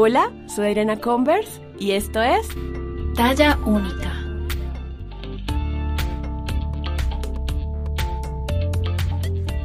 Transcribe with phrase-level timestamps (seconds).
[0.00, 2.46] Hola, soy Adriana Converse y esto es
[3.16, 4.12] Talla Única.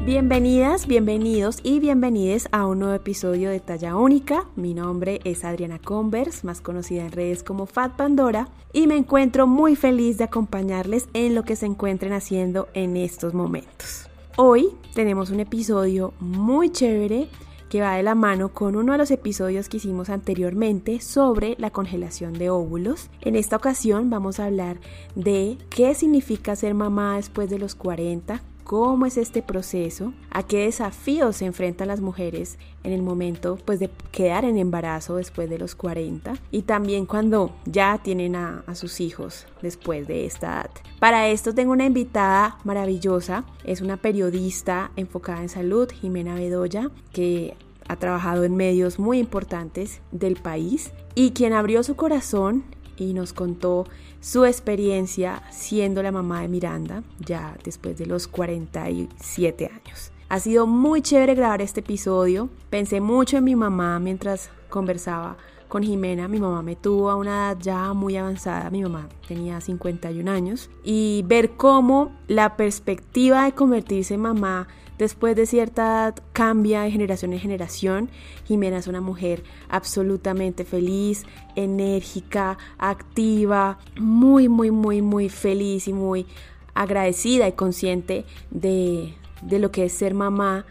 [0.04, 4.46] Bienvenidas, bienvenidos y bienvenides a un nuevo episodio de Talla Única.
[4.56, 9.46] Mi nombre es Adriana Converse, más conocida en redes como Fat Pandora, y me encuentro
[9.46, 14.10] muy feliz de acompañarles en lo que se encuentren haciendo en estos momentos.
[14.36, 17.30] Hoy tenemos un episodio muy chévere
[17.74, 21.72] que va de la mano con uno de los episodios que hicimos anteriormente sobre la
[21.72, 23.10] congelación de óvulos.
[23.22, 24.78] En esta ocasión vamos a hablar
[25.16, 30.66] de qué significa ser mamá después de los 40, cómo es este proceso, a qué
[30.66, 35.60] desafíos se enfrentan las mujeres en el momento pues de quedar en embarazo después de
[35.60, 40.72] los 40 y también cuando ya tienen a, a, sus hijos después de esta edad.
[41.00, 47.56] Para esto tengo una invitada maravillosa, es una periodista enfocada en salud, Jimena Bedoya, que
[47.88, 52.64] ha trabajado en medios muy importantes del país y quien abrió su corazón
[52.98, 53.86] y nos contó
[54.24, 60.12] su experiencia siendo la mamá de Miranda ya después de los 47 años.
[60.30, 62.48] Ha sido muy chévere grabar este episodio.
[62.70, 65.36] Pensé mucho en mi mamá mientras conversaba
[65.68, 66.30] con Jimena.
[66.30, 68.70] Mi mamá me tuvo a una edad ya muy avanzada.
[68.70, 70.70] Mi mamá tenía 51 años.
[70.86, 74.70] Y ver cómo la perspectiva de convertirse en mamá
[75.04, 78.10] después de cierta edad cambia de generación en generación.
[78.46, 86.26] Jimena es una mujer absolutamente feliz, enérgica, activa, muy, muy, muy, muy feliz y muy
[86.74, 90.66] agradecida y consciente de, de lo que es ser mamá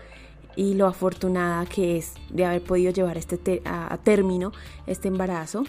[0.56, 4.52] y lo afortunada que es de haber podido llevar este a, término
[4.86, 5.64] este embarazo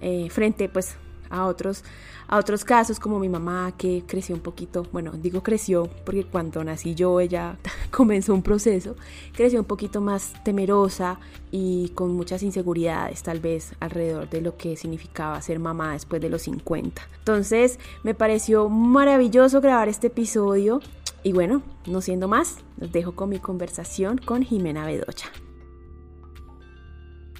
[0.00, 0.96] eh, frente pues
[1.30, 1.84] a otros
[2.30, 6.62] a otros casos como mi mamá que creció un poquito, bueno, digo creció porque cuando
[6.62, 7.56] nací yo ella
[7.90, 8.94] comenzó un proceso,
[9.32, 11.18] creció un poquito más temerosa
[11.50, 16.30] y con muchas inseguridades tal vez alrededor de lo que significaba ser mamá después de
[16.30, 17.02] los 50.
[17.18, 20.80] Entonces me pareció maravilloso grabar este episodio
[21.24, 25.26] y bueno, no siendo más, los dejo con mi conversación con Jimena Bedoya.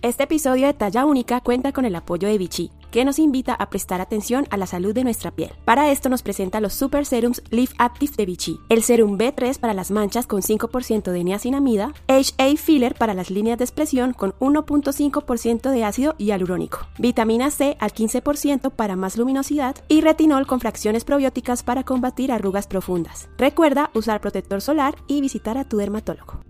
[0.03, 3.71] Este episodio de Talla Única cuenta con el apoyo de Vichy, que nos invita a
[3.71, 5.53] prestar atención a la salud de nuestra piel.
[5.65, 9.75] Para esto nos presenta los Super Serums Live Active de Vichy, el serum B3 para
[9.75, 15.71] las manchas con 5% de niacinamida, HA Filler para las líneas de expresión con 1.5%
[15.71, 21.63] de ácido hialurónico, vitamina C al 15% para más luminosidad y retinol con fracciones probióticas
[21.63, 23.29] para combatir arrugas profundas.
[23.39, 26.50] Recuerda usar protector solar y visitar a tu dermatólogo.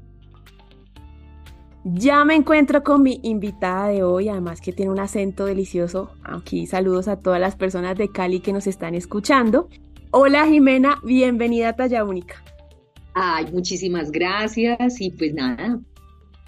[1.82, 6.10] Ya me encuentro con mi invitada de hoy, además que tiene un acento delicioso.
[6.24, 9.70] Aquí saludos a todas las personas de Cali que nos están escuchando.
[10.10, 12.44] Hola Jimena, bienvenida a Talla Única.
[13.14, 15.80] Ay, muchísimas gracias y pues nada,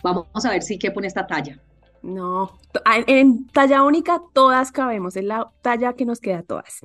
[0.02, 1.58] vamos a ver si qué pone esta talla.
[2.02, 2.58] No,
[3.06, 6.80] en Talla Única todas cabemos, es la talla que nos queda a todas.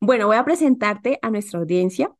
[0.00, 2.12] Bueno, voy a presentarte a nuestra audiencia.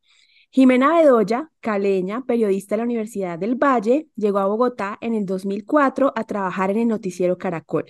[0.55, 6.13] Jimena Bedoya, caleña, periodista de la Universidad del Valle, llegó a Bogotá en el 2004
[6.15, 7.85] a trabajar en el noticiero Caracol.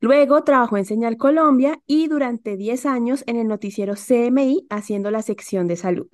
[0.00, 5.20] Luego trabajó en Señal Colombia y durante 10 años en el noticiero CMI haciendo la
[5.20, 6.08] sección de salud.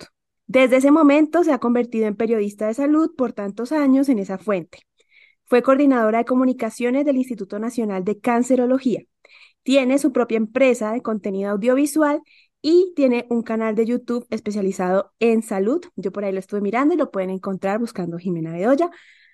[0.45, 4.37] Desde ese momento se ha convertido en periodista de salud por tantos años en esa
[4.37, 4.79] fuente.
[5.45, 9.03] Fue coordinadora de comunicaciones del Instituto Nacional de Cancerología.
[9.63, 12.21] Tiene su propia empresa de contenido audiovisual
[12.61, 15.83] y tiene un canal de YouTube especializado en salud.
[15.95, 18.89] Yo por ahí lo estuve mirando y lo pueden encontrar buscando Jimena Bedoya.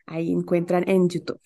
[0.06, 1.42] Ahí encuentran en YouTube.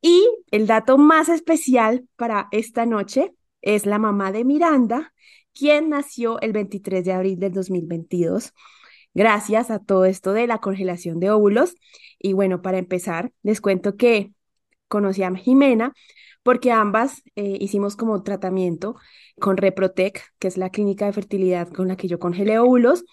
[0.00, 5.12] Y el dato más especial para esta noche es la mamá de Miranda,
[5.54, 8.52] quien nació el 23 de abril del 2022,
[9.14, 11.76] gracias a todo esto de la congelación de óvulos.
[12.18, 14.32] Y bueno, para empezar, les cuento que
[14.88, 15.94] conocí a Jimena
[16.42, 18.96] porque ambas eh, hicimos como tratamiento
[19.40, 23.04] con Reprotec, que es la clínica de fertilidad con la que yo congelé óvulos.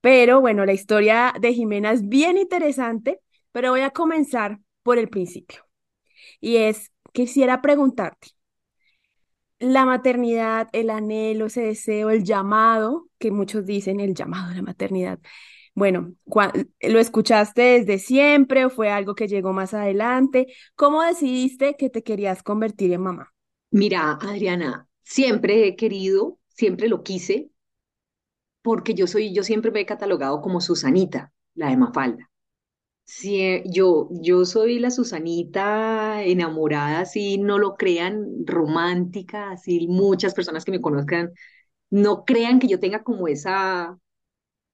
[0.00, 3.20] Pero bueno, la historia de Jimena es bien interesante,
[3.52, 5.64] pero voy a comenzar por el principio.
[6.40, 8.28] Y es, quisiera preguntarte,
[9.58, 14.62] la maternidad, el anhelo, ese deseo, el llamado, que muchos dicen el llamado de la
[14.62, 15.18] maternidad,
[15.76, 16.14] bueno,
[16.82, 20.48] ¿lo escuchaste desde siempre o fue algo que llegó más adelante?
[20.74, 23.34] ¿Cómo decidiste que te querías convertir en mamá?
[23.70, 27.50] Mira, Adriana, siempre he querido, siempre lo quise,
[28.62, 32.30] porque yo soy, yo siempre me he catalogado como Susanita, la de Mafalda.
[33.66, 40.70] Yo, yo soy la Susanita enamorada, si no lo crean, romántica, así muchas personas que
[40.72, 41.32] me conozcan
[41.90, 43.98] no crean que yo tenga como esa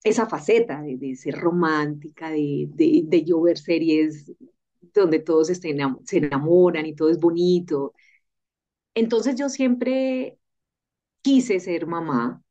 [0.04, 4.32] esa faceta de, ser romántica, de, de, yo ver series
[4.94, 7.94] donde todos estén, se enamoran y todo es bonito.
[8.94, 10.38] Entonces yo siempre
[11.22, 12.42] quise ser mamá,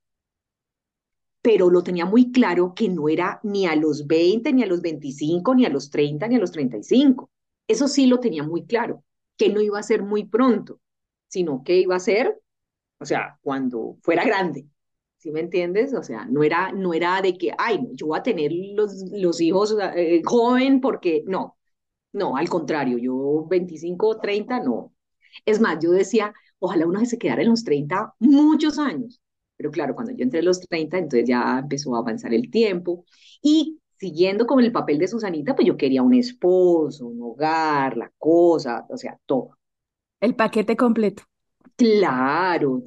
[1.42, 4.82] pero lo tenía muy claro que no era ni a los 20, ni a los
[4.82, 7.32] 25, ni a los 30, ni a los 35.
[7.68, 9.04] Eso sí lo tenía muy claro,
[9.38, 10.80] que no iba a ser muy pronto,
[11.28, 12.40] sino que iba a ser,
[13.00, 14.68] o sea, cuando fuera grande.
[15.22, 15.94] ¿Sí me entiendes?
[15.94, 19.40] O sea, no era, no era de que, ay, yo voy a tener los, los
[19.40, 21.58] hijos eh, joven porque no,
[22.14, 24.94] no, al contrario, yo 25, 30, no.
[25.46, 29.22] Es más, yo decía, ojalá uno se quedara en los 30 muchos años.
[29.58, 33.06] Pero claro, cuando yo entré en los 30, entonces ya empezó a avanzar el tiempo.
[33.42, 38.12] Y siguiendo con el papel de Susanita, pues yo quería un esposo, un hogar, la
[38.18, 39.58] cosa, o sea, todo.
[40.20, 41.24] El paquete completo.
[41.76, 42.84] Claro.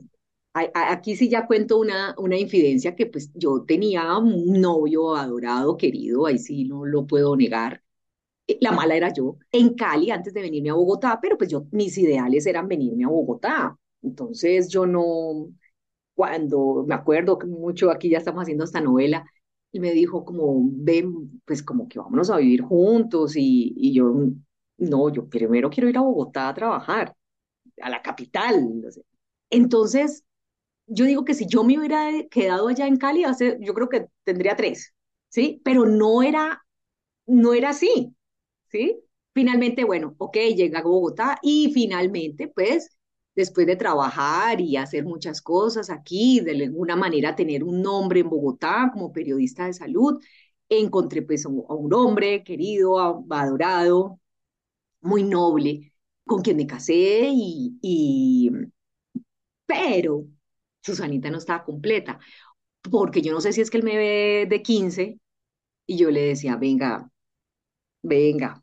[0.54, 6.26] Aquí sí ya cuento una, una infidencia que pues yo tenía un novio adorado, querido,
[6.26, 7.82] ahí sí no lo puedo negar
[8.60, 11.96] la mala era yo, en Cali antes de venirme a Bogotá, pero pues yo, mis
[11.98, 13.78] ideales eran venirme a Bogotá.
[14.02, 15.48] Entonces yo no,
[16.14, 19.26] cuando me acuerdo que mucho aquí ya estamos haciendo esta novela,
[19.72, 24.14] y me dijo como, ven, pues como que vámonos a vivir juntos y, y yo,
[24.78, 27.14] no, yo primero quiero ir a Bogotá a trabajar,
[27.82, 28.82] a la capital.
[29.50, 30.24] Entonces,
[30.86, 34.06] yo digo que si yo me hubiera quedado allá en Cali, hace, yo creo que
[34.24, 34.94] tendría tres,
[35.28, 35.60] ¿sí?
[35.64, 36.64] Pero no era,
[37.26, 38.14] no era así.
[38.70, 39.00] ¿sí?
[39.34, 42.96] Finalmente, bueno, ok, llega a Bogotá y finalmente, pues,
[43.34, 48.30] después de trabajar y hacer muchas cosas aquí, de alguna manera tener un nombre en
[48.30, 50.20] Bogotá como periodista de salud,
[50.68, 52.98] encontré pues a un hombre querido,
[53.30, 54.20] adorado,
[55.02, 55.92] muy noble,
[56.26, 58.50] con quien me casé y, y...
[59.66, 60.24] pero
[60.84, 62.18] Susanita no estaba completa,
[62.90, 65.20] porque yo no sé si es que él me ve de 15
[65.86, 67.10] y yo le decía, venga,
[68.02, 68.62] venga,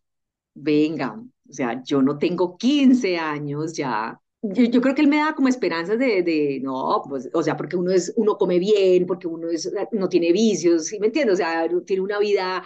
[0.53, 1.15] venga,
[1.49, 4.19] o sea, yo no tengo 15 años ya.
[4.43, 7.91] Yo, creo que él me da como esperanzas de, no, pues, o sea, porque uno
[7.91, 11.35] es, uno come bien, porque uno es, no tiene vicios, ¿sí me entiendes?
[11.35, 12.63] O sea, tiene una vida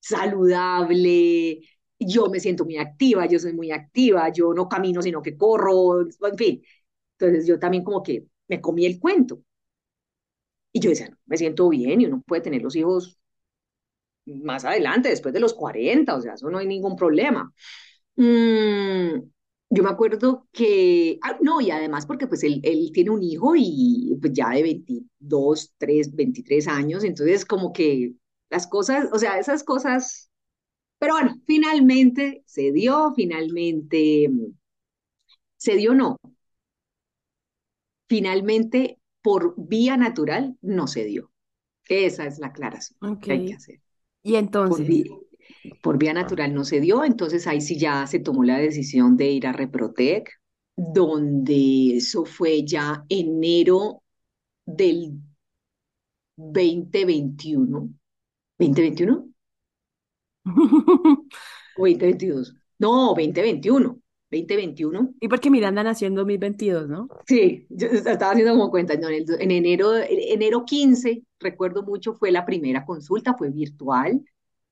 [0.00, 1.60] saludable,
[1.98, 6.02] yo me siento muy activa, yo soy muy activa, yo no camino, sino que corro,
[6.02, 6.62] en fin.
[7.18, 9.42] Entonces yo también como que me comí el cuento.
[10.72, 13.18] Y yo decía, me siento bien y uno puede tener los hijos
[14.26, 17.52] más adelante, después de los 40, o sea, eso no hay ningún problema.
[18.16, 19.22] Mm,
[19.70, 23.54] yo me acuerdo que, ah, no, y además porque pues él, él, tiene un hijo
[23.56, 28.14] y pues ya de 22, 3, 23 años, entonces como que
[28.50, 30.30] las cosas, o sea, esas cosas,
[30.98, 34.28] pero bueno, finalmente se dio, finalmente
[35.56, 36.18] se dio no.
[38.12, 41.32] Finalmente, por vía natural, no se dio.
[41.88, 43.80] Esa es la aclaración que hay que hacer.
[44.22, 44.86] Y entonces...
[45.82, 49.30] Por vía, natural no se dio, entonces ahí sí ya se tomó la decisión de
[49.30, 50.28] ir a Reprotec,
[50.76, 54.02] donde eso fue ya enero
[54.66, 55.12] del
[56.36, 57.94] 2021.
[58.58, 59.32] ¿2021?
[60.44, 62.56] ¿O 2022?
[62.78, 64.01] No, 2021.
[64.32, 65.14] 2021.
[65.20, 67.08] Y porque Miranda nació en 2022, ¿no?
[67.26, 72.46] Sí, yo estaba haciendo como cuenta, no, en, enero, enero 15, recuerdo mucho, fue la
[72.46, 74.24] primera consulta, fue virtual,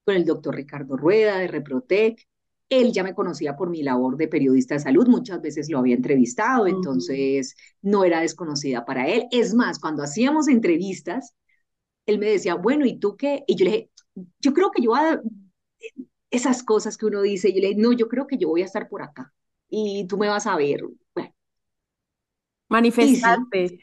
[0.04, 2.26] con el doctor Ricardo Rueda de Reprotec.
[2.70, 5.96] Él ya me conocía por mi labor de periodista de salud, muchas veces lo había
[5.96, 9.26] entrevistado, entonces no era desconocida para él.
[9.32, 11.34] Es más, cuando hacíamos entrevistas,
[12.06, 13.44] él me decía, bueno, ¿y tú qué?
[13.46, 13.90] Y yo le dije,
[14.40, 15.20] yo creo que yo a...
[16.30, 18.66] esas cosas que uno dice, yo le dije, no, yo creo que yo voy a
[18.66, 19.32] estar por acá
[19.70, 20.82] y tú me vas a ver.
[21.14, 21.34] Bueno.
[22.68, 23.80] Manifestarte.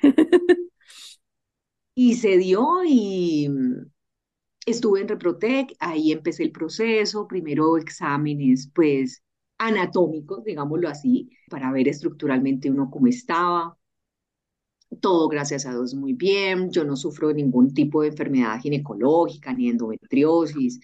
[1.96, 3.50] Y, se dio y
[4.68, 9.24] estuve en Reprotec, ahí empecé el proceso, primero exámenes pues
[9.58, 13.78] anatómicos, digámoslo así, para ver estructuralmente uno cómo estaba.
[15.02, 16.72] Todo, gracias a Dios, muy bien.
[16.72, 20.80] Yo no sufro ningún tipo de enfermedad ginecológica ni endometriosis,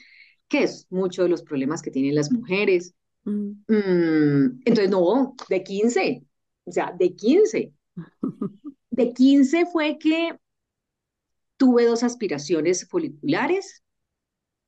[0.48, 2.94] que es mucho de los problemas que tienen las mujeres.
[3.26, 3.52] Mm.
[3.68, 6.24] Mm, entonces, no, de 15,
[6.66, 7.74] o sea, de 15.
[8.90, 10.38] De 15 fue que
[11.58, 13.84] tuve dos aspiraciones foliculares,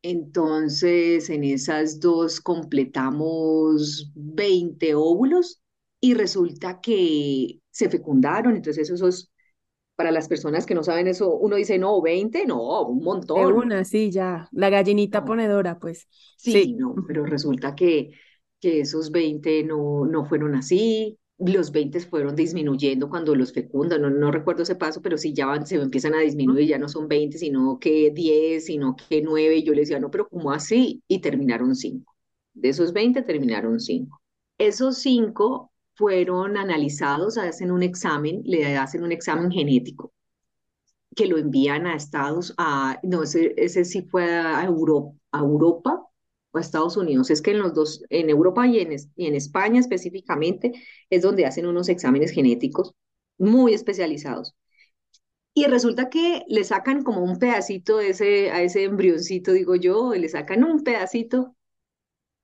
[0.01, 5.61] entonces en esas dos completamos 20 óvulos
[5.99, 9.31] y resulta que se fecundaron, entonces esos
[9.95, 13.47] para las personas que no saben eso, uno dice, no, 20, no, un montón.
[13.47, 16.07] De una, sí, ya, la gallinita ponedora, pues.
[16.37, 18.11] sí, no, pero resulta que
[18.65, 24.09] que esos 20 no, no fueron así, los 20 fueron disminuyendo cuando los fecundan, no,
[24.09, 27.07] no recuerdo ese paso, pero sí ya van, se empiezan a disminuir, ya no son
[27.07, 31.03] 20, sino que 10, sino que 9, y yo le decía, no, pero ¿cómo así?
[31.07, 32.11] Y terminaron 5.
[32.55, 34.19] De esos 20 terminaron 5.
[34.57, 40.11] Esos 5 fueron analizados, hacen un examen, le hacen un examen genético
[41.15, 46.09] que lo envían a Estados, a, no, ese, ese sí fue a Europa, a Europa
[46.59, 47.29] a Estados Unidos.
[47.29, 50.73] Es que en los dos, en Europa y en, y en España específicamente,
[51.09, 52.93] es donde hacen unos exámenes genéticos
[53.37, 54.55] muy especializados.
[55.53, 60.27] Y resulta que le sacan como un pedacito ese, a ese embrioncito, digo yo, le
[60.29, 61.55] sacan un pedacito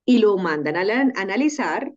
[0.05, 0.81] y lo mandan a
[1.21, 1.93] analizar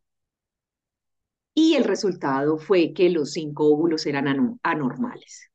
[1.55, 5.51] y el resultado fue que los cinco óvulos eran anormales.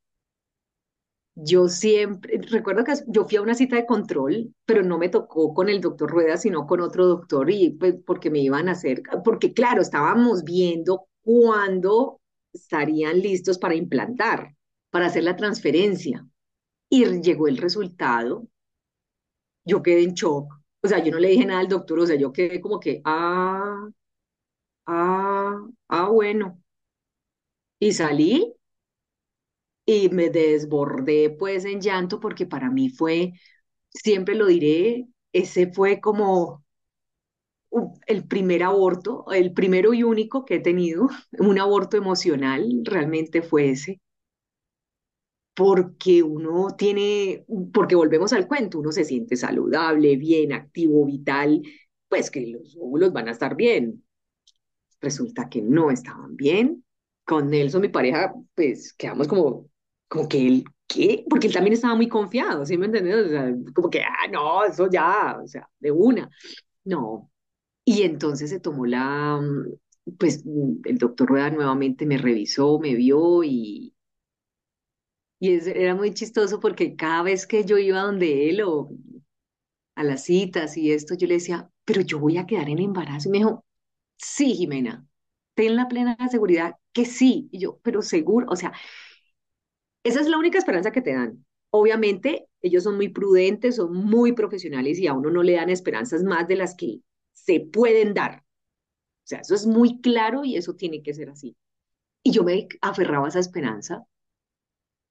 [1.41, 5.53] Yo siempre, recuerdo que yo fui a una cita de control, pero no me tocó
[5.53, 9.01] con el doctor Rueda, sino con otro doctor, y pues porque me iban a hacer,
[9.23, 12.19] porque claro, estábamos viendo cuándo
[12.53, 14.55] estarían listos para implantar,
[14.89, 16.27] para hacer la transferencia.
[16.89, 18.47] Y llegó el resultado,
[19.65, 20.53] yo quedé en shock.
[20.81, 23.01] O sea, yo no le dije nada al doctor, o sea, yo quedé como que,
[23.05, 23.89] ah,
[24.87, 26.61] ah, ah, bueno.
[27.79, 28.53] Y salí
[29.89, 33.33] y me desbordé pues en llanto porque para mí fue,
[33.89, 36.63] siempre lo diré, ese fue como
[38.07, 41.07] el primer aborto, el primero y único que he tenido,
[41.39, 43.99] un aborto emocional, realmente fue ese.
[45.53, 51.61] Porque uno tiene, porque volvemos al cuento, uno se siente saludable, bien, activo, vital,
[52.07, 54.03] pues que los óvulos van a estar bien.
[55.01, 56.85] Resulta que no estaban bien.
[57.25, 59.68] Con Nelson, mi pareja, pues quedamos como
[60.09, 61.25] como que él, ¿qué?
[61.29, 63.27] Porque él también estaba muy confiado, ¿sí me entiendes?
[63.27, 66.29] O sea, como que, ah, no, eso ya, o sea, de una.
[66.85, 67.31] No.
[67.85, 70.43] Y entonces se tomó la, mm, pues
[70.85, 73.95] el doctor Rueda nuevamente me revisó, me vio y,
[75.39, 78.89] y era muy chistoso porque cada vez que yo iba donde él o
[79.95, 83.29] a las citas y esto, yo le decía, pero yo voy a quedar en embarazo.
[83.29, 83.65] Y me dijo,
[84.17, 85.05] sí, Jimena,
[85.55, 87.49] ten la plena seguridad que sí.
[87.51, 88.73] Y yo, pero seguro, o sea,
[90.03, 91.45] esa es la única esperanza que te dan.
[91.71, 96.23] Obviamente, ellos son muy prudentes, son muy profesionales y a uno no le dan esperanzas
[96.23, 97.01] más de las que
[97.33, 98.39] se pueden dar.
[98.39, 101.55] O sea, eso es muy claro y eso tiene que ser así.
[102.23, 104.05] Y yo me aferraba a esa esperanza.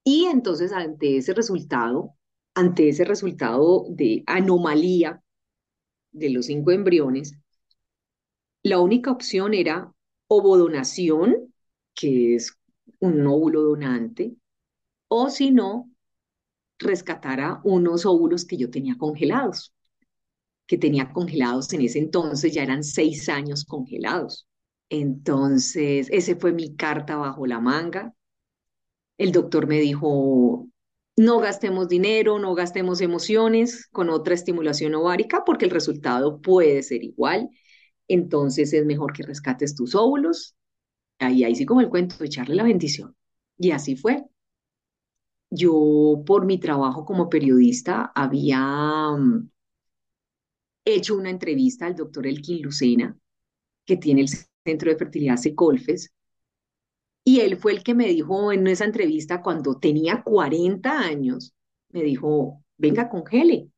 [0.05, 2.15] Y entonces, ante ese resultado,
[2.55, 5.23] ante ese resultado de anomalía
[6.11, 7.35] de los cinco embriones,
[8.63, 9.93] la única opción era
[10.29, 11.55] ovodonación,
[11.95, 12.57] que es
[12.99, 14.35] un óvulo donante,
[15.09, 15.91] o si no,
[16.79, 19.75] rescatara unos óvulos que yo tenía congelados,
[20.67, 24.47] que tenía congelados en ese entonces, ya eran seis años congelados.
[24.91, 28.15] Entonces, ese fue mi carta bajo la manga.
[29.19, 30.69] El doctor me dijo,
[31.17, 37.03] no gastemos dinero, no gastemos emociones con otra estimulación ovárica porque el resultado puede ser
[37.05, 37.49] igual.
[38.09, 40.55] Entonces es mejor que rescates tus óvulos.
[41.19, 43.17] Ahí, ahí sí como el cuento, echarle la bendición.
[43.59, 44.25] Y así fue.
[45.51, 48.61] Yo, por mi trabajo como periodista, había
[49.17, 49.51] mm,
[50.85, 53.17] hecho una entrevista al doctor Elkin Lucena,
[53.87, 54.29] que tiene el
[54.65, 56.13] Centro de Fertilidad Secolfes,
[57.29, 61.55] y él fue el que me dijo en esa entrevista, cuando tenía 40 años,
[61.91, 63.69] me dijo, venga, congele.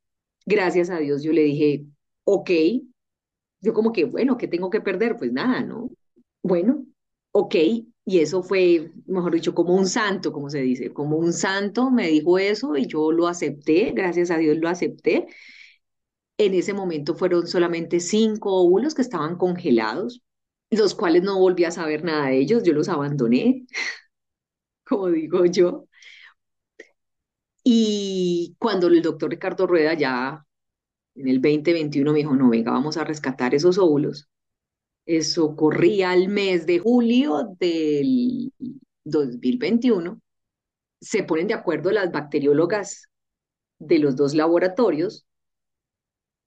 [0.45, 1.85] Gracias a Dios yo le dije,
[2.23, 2.49] ok.
[3.59, 5.17] Yo como que, bueno, ¿qué tengo que perder?
[5.17, 5.89] Pues nada, ¿no?
[6.41, 6.85] Bueno,
[7.33, 7.55] ok,
[8.11, 12.07] y eso fue, mejor dicho, como un santo, como se dice, como un santo me
[12.09, 15.27] dijo eso y yo lo acepté, gracias a Dios lo acepté.
[16.37, 20.21] En ese momento fueron solamente cinco óvulos que estaban congelados,
[20.71, 23.65] los cuales no volví a saber nada de ellos, yo los abandoné,
[24.85, 25.87] como digo yo.
[27.63, 30.45] Y cuando el doctor Ricardo Rueda ya
[31.15, 34.29] en el 2021 me dijo, no, venga, vamos a rescatar esos óvulos,
[35.05, 38.53] eso corría al mes de julio del
[39.03, 40.21] 2021.
[40.99, 43.07] Se ponen de acuerdo las bacteriólogas
[43.79, 45.25] de los dos laboratorios.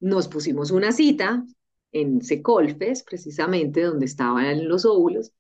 [0.01, 1.45] Nos pusimos una cita
[1.93, 5.33] en Secolfes, precisamente donde estaban los óvulos,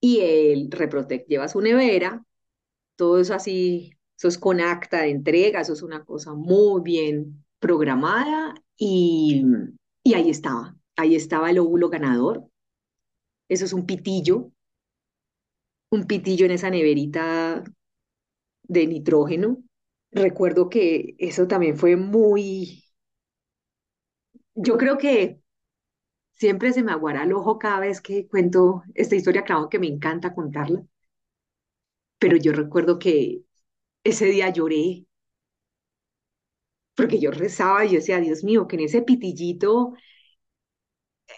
[0.00, 2.24] y el Reprotec lleva su nevera,
[2.96, 7.44] todo eso así, eso es con acta de entrega, eso es una cosa muy bien
[7.60, 9.44] programada, y,
[10.02, 12.48] y ahí estaba, Ahí estaba el óvulo ganador.
[13.48, 14.50] Eso es un pitillo,
[15.90, 17.62] un pitillo en esa neverita
[18.64, 19.62] de nitrógeno.
[20.10, 22.84] Recuerdo que eso también fue muy...
[24.54, 25.40] Yo creo que
[26.32, 29.88] siempre se me aguara el ojo cada vez que cuento esta historia, claro que me
[29.88, 30.84] encanta contarla.
[32.18, 33.42] Pero yo recuerdo que
[34.04, 35.06] ese día lloré
[36.94, 39.94] porque yo rezaba y yo decía, Dios mío, que en ese pitillito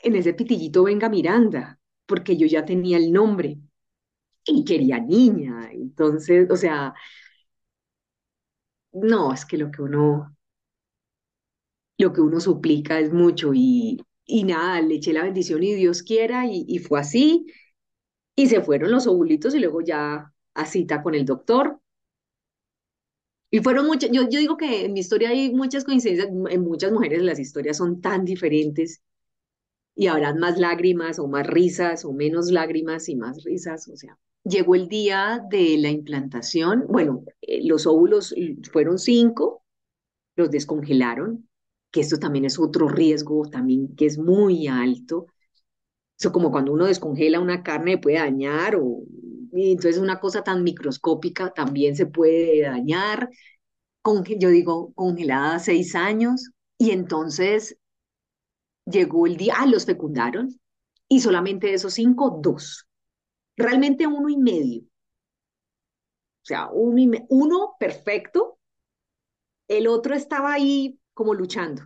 [0.02, 3.58] en ese pitillito venga Miranda, porque yo ya tenía el nombre
[4.46, 5.70] y quería niña.
[5.72, 6.94] Entonces, o sea,
[8.92, 10.34] no, es que lo que uno,
[11.98, 16.02] lo que uno suplica es mucho y, y nada, le eché la bendición y Dios
[16.02, 17.46] quiera y, y fue así.
[18.36, 21.80] Y se fueron los ovulitos y luego ya a cita con el doctor.
[23.50, 26.92] Y fueron muchas, yo, yo digo que en mi historia hay muchas coincidencias, en muchas
[26.92, 29.00] mujeres las historias son tan diferentes
[29.94, 34.18] y habrán más lágrimas o más risas o menos lágrimas y más risas, o sea,
[34.44, 38.34] llegó el día de la implantación, bueno, eh, los óvulos
[38.72, 39.64] fueron cinco,
[40.36, 41.48] los descongelaron,
[41.90, 45.26] que esto también es otro riesgo también que es muy alto.
[46.18, 49.02] Eso como cuando uno descongela una carne puede dañar o
[49.52, 53.30] y entonces una cosa tan microscópica también se puede dañar.
[54.02, 57.78] Con, yo digo, congelada seis años y entonces
[58.86, 60.58] llegó el día, ah, los fecundaron
[61.08, 62.86] y solamente de esos cinco, dos.
[63.56, 64.82] Realmente uno y medio.
[64.82, 68.58] O sea, uno, perfecto,
[69.68, 71.82] el otro estaba ahí como luchando.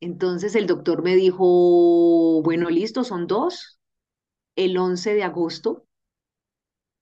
[0.00, 3.78] Entonces el doctor me dijo, bueno, listo, son dos.
[4.56, 5.86] El 11 de agosto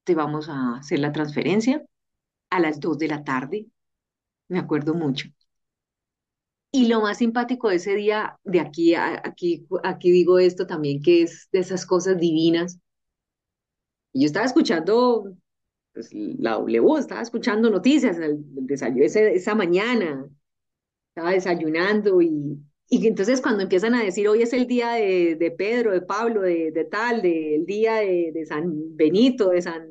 [0.05, 1.85] te vamos a hacer la transferencia
[2.51, 3.67] a las 2 de la tarde.
[4.49, 5.29] Me acuerdo mucho.
[6.71, 11.23] Y lo más simpático de ese día, de aquí, aquí, aquí digo esto también, que
[11.23, 12.79] es de esas cosas divinas.
[14.13, 15.35] Yo estaba escuchando
[15.95, 20.29] pues, la W, estaba escuchando noticias, el, desayuno esa mañana,
[21.09, 22.59] estaba desayunando y,
[22.89, 26.43] y entonces cuando empiezan a decir hoy es el día de, de Pedro, de Pablo,
[26.43, 29.89] de, de tal, del día de, de San Benito, de San...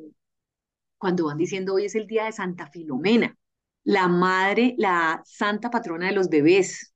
[0.98, 3.37] Cuando van diciendo hoy es el día de Santa Filomena
[3.88, 6.92] la madre, la santa patrona de los bebés,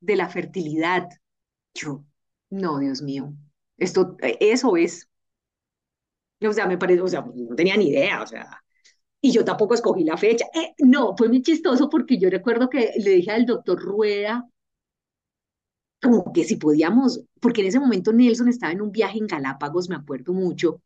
[0.00, 1.08] de la fertilidad.
[1.74, 2.04] Yo,
[2.50, 3.32] no, Dios mío,
[3.78, 5.08] esto, eso es.
[6.46, 8.62] O sea, me parece, o sea, no tenía ni idea, o sea,
[9.22, 10.46] y yo tampoco escogí la fecha.
[10.54, 14.46] Eh, no, fue muy chistoso porque yo recuerdo que le dije al doctor Rueda,
[16.02, 19.88] como que si podíamos, porque en ese momento Nelson estaba en un viaje en Galápagos,
[19.88, 20.82] me acuerdo mucho,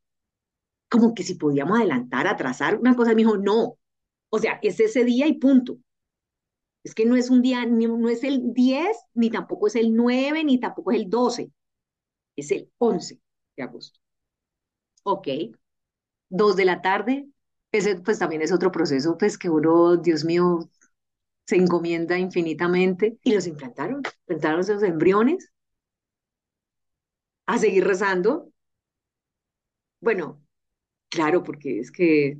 [0.89, 3.80] como que si podíamos adelantar, atrasar una cosa, me dijo, no,
[4.31, 5.79] o sea, es ese día y punto.
[6.85, 10.45] Es que no es un día, no es el 10, ni tampoco es el 9,
[10.45, 11.51] ni tampoco es el 12.
[12.37, 13.21] Es el 11
[13.57, 14.01] de agosto.
[15.03, 15.29] Ok.
[16.29, 17.29] Dos de la tarde.
[17.73, 20.71] Ese pues también es otro proceso, pues que uno, Dios mío,
[21.47, 23.19] se encomienda infinitamente.
[23.25, 24.03] Y los implantaron.
[24.29, 25.53] Implantaron esos embriones.
[27.47, 28.51] A seguir rezando.
[30.01, 30.43] Bueno,
[31.11, 32.39] claro, porque es que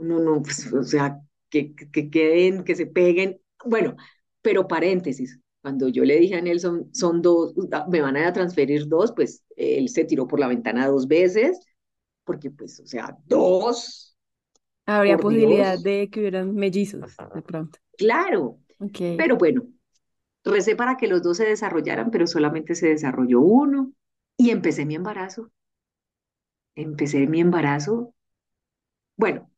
[0.00, 3.40] no, no, pues, o sea, que, que queden, que se peguen.
[3.64, 3.96] Bueno,
[4.42, 7.54] pero paréntesis, cuando yo le dije a Nelson, son dos,
[7.88, 11.60] me van a transferir dos, pues él se tiró por la ventana dos veces,
[12.24, 14.16] porque pues, o sea, dos.
[14.86, 17.78] Habría posibilidad de que hubieran mellizos de pronto.
[17.96, 18.58] Claro,
[19.16, 19.62] pero bueno,
[20.44, 23.92] recé para que los dos se desarrollaran, pero solamente se desarrolló uno
[24.36, 25.50] y empecé mi embarazo.
[26.74, 28.14] Empecé mi embarazo.
[29.16, 29.49] Bueno,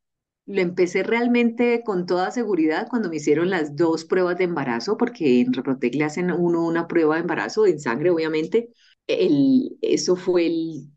[0.53, 5.41] lo empecé realmente con toda seguridad cuando me hicieron las dos pruebas de embarazo, porque
[5.41, 8.71] en Reprotec le hacen uno una prueba de embarazo en sangre, obviamente.
[9.07, 10.91] El, eso fue el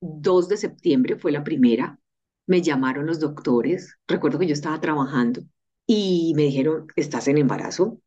[0.00, 2.00] 2 de septiembre, fue la primera.
[2.46, 5.42] Me llamaron los doctores, recuerdo que yo estaba trabajando
[5.86, 8.00] y me dijeron, ¿estás en embarazo?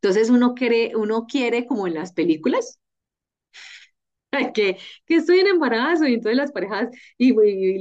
[0.00, 2.78] Entonces uno quiere, uno quiere, como en las películas,
[4.54, 7.32] que, que estoy en embarazo y entonces las parejas y,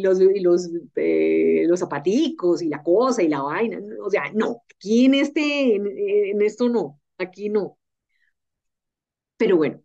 [0.01, 4.63] los, y los, eh, los zapaticos y la cosa y la vaina, o sea, no,
[4.75, 7.77] aquí en este, en, esto no, aquí no.
[9.37, 9.81] Pero bueno,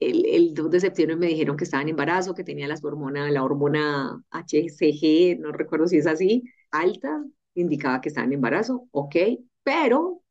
[0.00, 3.30] el, el 2 de septiembre me dijeron que estaba en embarazo, que tenía las hormonas,
[3.32, 9.16] la hormona HCG, no recuerdo si es así, alta, indicaba que estaba en embarazo, ok,
[9.62, 10.22] pero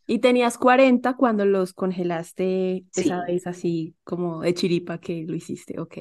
[0.07, 5.35] Y tenías 40 cuando los congelaste esa Sí, vez así como de chiripa que lo
[5.35, 5.79] hiciste.
[5.79, 5.97] Ok,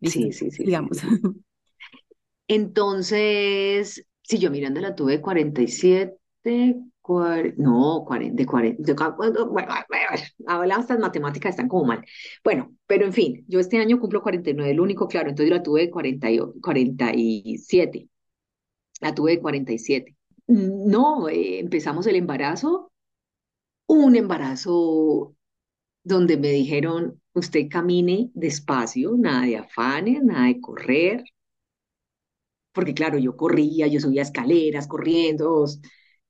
[0.00, 0.90] listo, sí, sí, sí, sí, digamos.
[0.92, 1.08] sí.
[2.48, 5.20] Entonces, si yo mirando la tuve
[6.44, 9.72] de 47, cuar- no, 40, de 40, de bueno,
[10.80, 12.04] estas matemáticas están como mal.
[12.44, 15.62] Bueno, pero en fin, yo este año cumplo 49, el único, claro, entonces yo la
[15.62, 18.08] tuve de 40 y- 47,
[19.00, 20.16] la tuve de 47.
[20.48, 22.92] No, eh, empezamos el embarazo,
[23.86, 25.34] un embarazo
[26.04, 31.24] donde me dijeron, usted camine despacio, nada de afanes, nada de correr,
[32.72, 35.66] porque claro, yo corría, yo subía escaleras corriendo,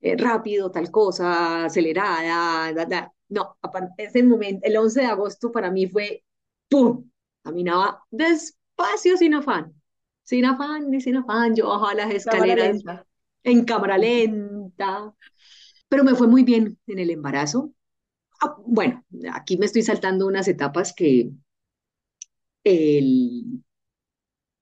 [0.02, 3.14] eh, rápido, tal cosa, acelerada, da, da.
[3.30, 6.24] No, apar- ese momento, el 11 de agosto para mí fue,
[6.70, 7.10] ¡pum!
[7.44, 9.74] Caminaba despacio, sin afán,
[10.24, 13.06] sin afán ni sin afán, yo bajaba las Cámara escaleras lenta.
[13.44, 15.14] en cámara lenta,
[15.88, 17.72] pero me fue muy bien en el embarazo.
[18.42, 21.30] Ah, bueno, aquí me estoy saltando unas etapas que
[22.64, 23.62] el,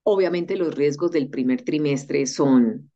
[0.02, 2.89] obviamente los riesgos del primer trimestre son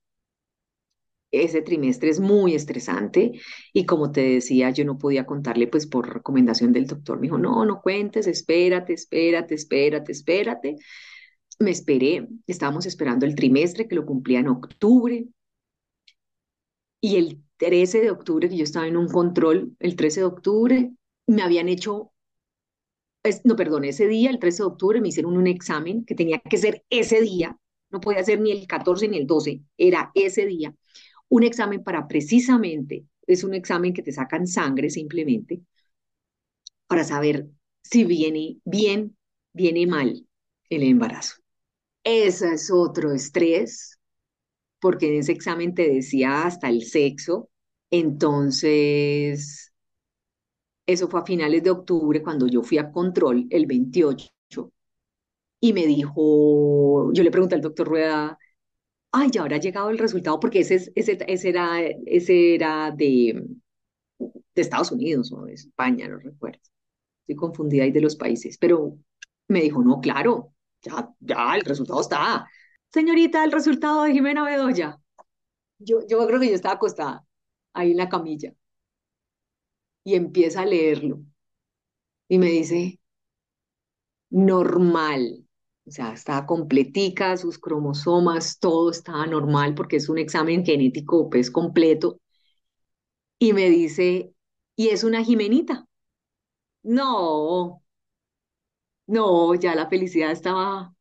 [1.42, 3.32] ese trimestre es muy estresante
[3.72, 7.18] y como te decía, yo no podía contarle pues por recomendación del doctor.
[7.18, 10.76] Me dijo, no, no cuentes, espérate, espérate, espérate, espérate.
[11.58, 15.26] Me esperé, estábamos esperando el trimestre que lo cumplía en octubre
[17.00, 20.92] y el 13 de octubre que yo estaba en un control, el 13 de octubre
[21.26, 22.12] me habían hecho,
[23.44, 26.56] no, perdón, ese día, el 13 de octubre me hicieron un examen que tenía que
[26.56, 27.58] ser ese día,
[27.90, 30.74] no podía ser ni el 14 ni el 12, era ese día
[31.28, 35.62] un examen para precisamente, es un examen que te sacan sangre simplemente,
[36.86, 37.48] para saber
[37.82, 39.16] si viene bien,
[39.52, 40.26] viene mal
[40.70, 41.36] el embarazo.
[42.04, 43.98] Ese es otro estrés,
[44.80, 47.50] porque en ese examen te decía hasta el sexo,
[47.90, 49.72] entonces
[50.86, 54.28] eso fue a finales de octubre cuando yo fui a control el 28
[55.60, 58.38] y me dijo, yo le pregunté al doctor Rueda,
[59.14, 63.46] ay, ya habrá llegado el resultado, porque ese, es- ese, ese era, ese era de,
[64.54, 66.60] de Estados Unidos o de España, no recuerdo.
[67.22, 68.98] Estoy confundida ahí de los países, pero
[69.48, 72.46] me dijo, no, claro, ya, ya, el resultado está.
[72.92, 74.98] Señorita, el resultado de Jimena Bedoya.
[75.78, 77.26] Yo, yo creo que yo estaba acostada
[77.74, 78.54] ahí en la camilla
[80.04, 81.20] y empieza a leerlo
[82.28, 83.00] y me dice,
[84.50, 85.43] normal.
[85.86, 91.50] O sea, estaba completica, sus cromosomas, todo estaba normal porque es un examen genético pues
[91.50, 92.20] completo.
[93.38, 94.34] Y me dice,
[94.76, 95.86] ¿y es una Jimenita?
[96.84, 97.82] No,
[99.06, 100.94] no, ya la felicidad estaba,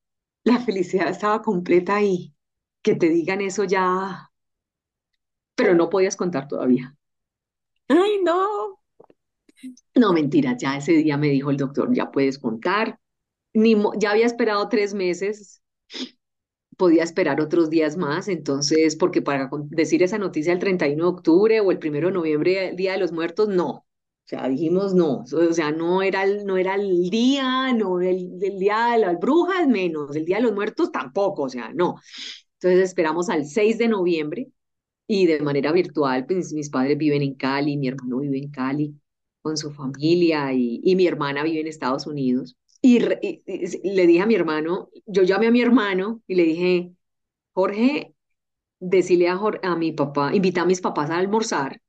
[0.43, 2.35] la felicidad estaba completa ahí.
[2.81, 4.29] Que te digan eso ya,
[5.55, 6.95] pero no podías contar todavía.
[7.89, 8.79] Ay, no.
[9.95, 12.99] No, mentira, ya ese día me dijo el doctor, ya puedes contar.
[13.53, 15.61] Ni ya había esperado tres meses,
[16.77, 21.59] podía esperar otros días más, entonces, porque para decir esa noticia el 31 de octubre
[21.61, 23.69] o el primero de noviembre, el Día de los Muertos, no.
[24.25, 28.39] O sea, dijimos no, o sea, no era el, no era el día, no el,
[28.41, 31.95] el día de las brujas, menos, el Día de los Muertos tampoco, o sea, no.
[32.61, 34.49] Entonces esperamos al 6 de noviembre
[35.07, 38.95] y de manera virtual, pues mis padres viven en Cali, mi hermano vive en Cali
[39.41, 42.57] con su familia y, y mi hermana vive en Estados Unidos.
[42.83, 46.93] Y, le dije a mi hermano, yo llamé a mi hermano y le dije,
[47.53, 48.15] Jorge,
[48.79, 51.81] decile a, Jor- a mi papá, invita a mis papás a almorzar,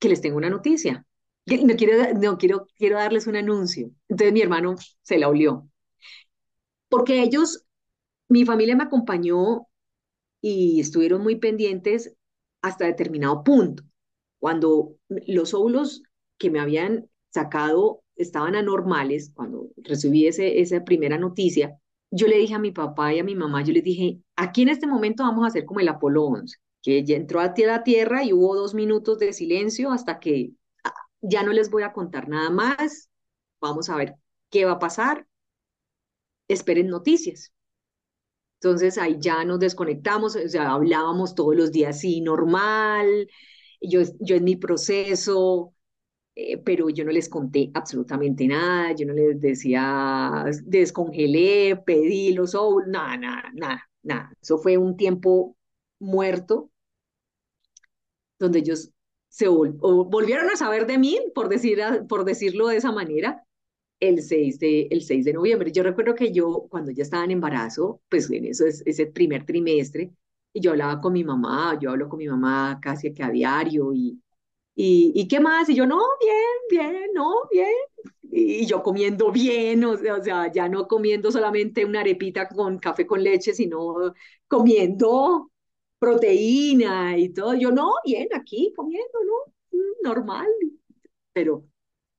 [0.00, 1.06] que les tengo una noticia.
[1.46, 3.90] No quiero, no quiero, quiero darles un anuncio.
[4.08, 5.68] Entonces mi hermano se la olió,
[6.88, 7.64] porque ellos,
[8.28, 9.68] mi familia me acompañó
[10.42, 12.14] y estuvieron muy pendientes
[12.62, 13.84] hasta determinado punto.
[14.40, 16.02] Cuando los óvulos
[16.38, 21.78] que me habían sacado estaban anormales, cuando recibí ese, esa primera noticia,
[22.10, 24.68] yo le dije a mi papá y a mi mamá, yo les dije, aquí en
[24.70, 28.24] este momento vamos a hacer como el Apolo 11, que ya entró a la Tierra
[28.24, 30.52] y hubo dos minutos de silencio hasta que
[30.84, 33.10] ah, ya no les voy a contar nada más,
[33.60, 34.16] vamos a ver
[34.50, 35.26] qué va a pasar,
[36.48, 37.52] esperen noticias.
[38.60, 43.28] Entonces ahí ya nos desconectamos, o sea, hablábamos todos los días, sí, normal,
[43.80, 45.74] yo, yo en mi proceso,
[46.42, 52.54] eh, pero yo no les conté absolutamente nada, yo no les decía, descongelé, pedí los
[52.54, 54.32] óvulos, nada, nada, nada, nada.
[54.40, 55.56] Eso fue un tiempo
[55.98, 56.70] muerto
[58.38, 58.90] donde ellos
[59.28, 63.44] se volvieron a saber de mí, por, decir, por decirlo de esa manera,
[64.00, 65.72] el 6 de, el 6 de noviembre.
[65.72, 69.44] Yo recuerdo que yo, cuando ya estaba en embarazo, pues en eso es ese primer
[69.44, 70.12] trimestre,
[70.52, 73.92] Y yo hablaba con mi mamá, yo hablo con mi mamá casi que a diario
[73.94, 74.20] y,
[74.74, 75.68] y, ¿y qué más?
[75.68, 77.68] Y yo, no, bien, bien, no, bien.
[78.32, 83.22] Y yo comiendo bien, o sea, ya no comiendo solamente una arepita con café con
[83.22, 84.14] leche, sino
[84.48, 85.50] comiendo
[85.98, 87.54] proteína y todo.
[87.54, 89.52] Yo, no, bien, aquí comiendo, ¿no?
[89.78, 90.46] Mm, Normal.
[91.32, 91.64] Pero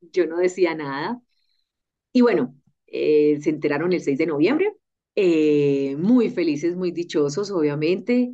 [0.02, 1.22] yo no decía nada.
[2.14, 2.56] Y bueno,
[2.88, 4.76] eh, se enteraron el 6 de noviembre,
[5.16, 8.34] eh, muy felices, muy dichosos, obviamente.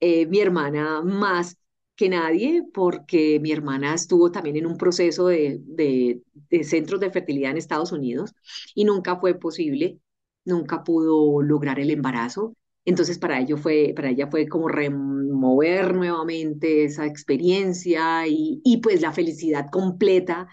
[0.00, 1.58] Eh, mi hermana más
[1.96, 7.10] que nadie, porque mi hermana estuvo también en un proceso de, de, de centros de
[7.10, 8.34] fertilidad en Estados Unidos
[8.74, 9.98] y nunca fue posible,
[10.44, 12.54] nunca pudo lograr el embarazo.
[12.84, 19.00] Entonces para ello fue, para ella fue como remover nuevamente esa experiencia y, y pues
[19.00, 20.48] la felicidad completa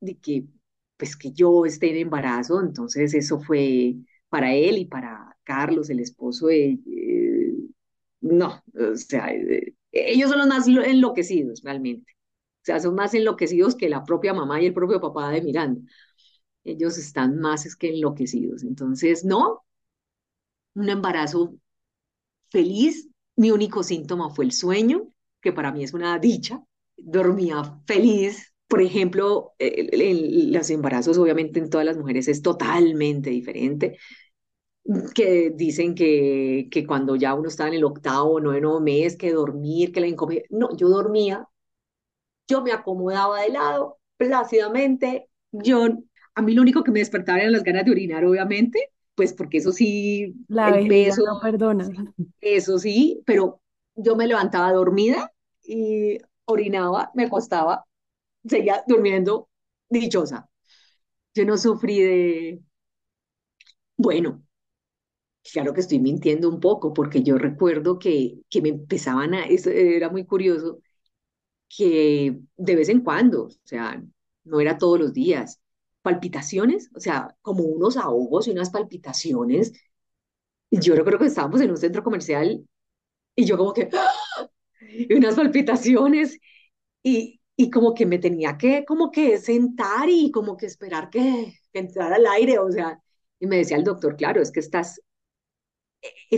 [0.00, 0.44] de que
[0.96, 3.96] pues que yo esté en embarazo, entonces eso fue
[4.28, 7.52] para él y para Carlos, el esposo de, eh,
[8.20, 12.12] no, o sea, eh, ellos son los más enloquecidos realmente,
[12.62, 15.80] o sea, son más enloquecidos que la propia mamá y el propio papá de Miranda,
[16.64, 19.64] ellos están más es que enloquecidos, entonces no,
[20.74, 21.54] un embarazo
[22.50, 25.08] feliz, mi único síntoma fue el sueño,
[25.40, 26.62] que para mí es una dicha,
[26.96, 33.98] dormía feliz, por ejemplo, el, los embarazos obviamente en todas las mujeres es totalmente diferente,
[35.14, 39.32] que dicen que, que cuando ya uno está en el octavo o noveno mes, que
[39.32, 41.48] dormir, que la incomodidad, no, yo dormía,
[42.48, 45.86] yo me acomodaba de lado plácidamente, yo,
[46.34, 49.58] a mí lo único que me despertaba eran las ganas de orinar, obviamente, pues porque
[49.58, 51.84] eso sí, La el no perdona.
[52.40, 53.60] eso sí, pero
[53.94, 57.84] yo me levantaba dormida y orinaba, me acostaba
[58.46, 59.48] seguía durmiendo
[59.88, 60.48] dichosa.
[61.34, 62.62] Yo no sufrí de,
[63.96, 64.43] bueno,
[65.52, 69.70] claro que estoy mintiendo un poco, porque yo recuerdo que, que me empezaban a, eso
[69.70, 70.80] era muy curioso,
[71.68, 74.02] que de vez en cuando, o sea,
[74.44, 75.60] no era todos los días,
[76.02, 79.72] palpitaciones, o sea, como unos ahogos y unas palpitaciones.
[80.70, 82.66] Yo recuerdo que estábamos en un centro comercial
[83.36, 84.48] y yo como que, ¡ah!
[84.80, 86.38] y unas palpitaciones
[87.02, 91.54] y, y como que me tenía que como que sentar y como que esperar que,
[91.72, 93.02] que entrara al aire, o sea,
[93.40, 95.00] y me decía el doctor, claro, es que estás,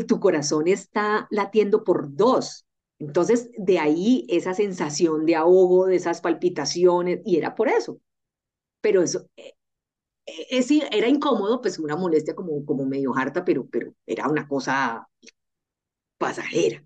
[0.07, 2.67] tu corazón está latiendo por dos.
[2.99, 8.01] Entonces, de ahí esa sensación de ahogo, de esas palpitaciones, y era por eso.
[8.81, 9.55] Pero eso, eh,
[10.27, 15.09] eh, era incómodo, pues una molestia como, como medio harta, pero, pero era una cosa
[16.19, 16.85] pasajera.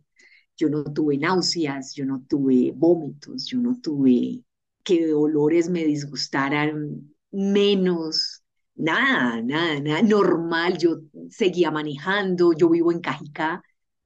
[0.57, 4.45] Yo no tuve náuseas, yo no tuve vómitos, yo no tuve
[4.85, 8.43] que de olores me disgustaran menos,
[8.75, 10.79] nada, nada, nada, normal.
[10.79, 10.99] Yo
[11.31, 13.63] seguía manejando, yo vivo en Cajicá,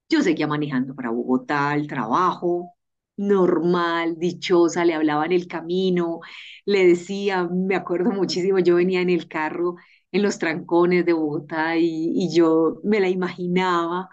[0.09, 2.73] yo seguía manejando para Bogotá, el trabajo,
[3.17, 6.21] normal, dichosa, le hablaba en el camino,
[6.65, 9.77] le decía, me acuerdo muchísimo, yo venía en el carro
[10.13, 14.09] en los trancones de Bogotá y, y yo me la imaginaba,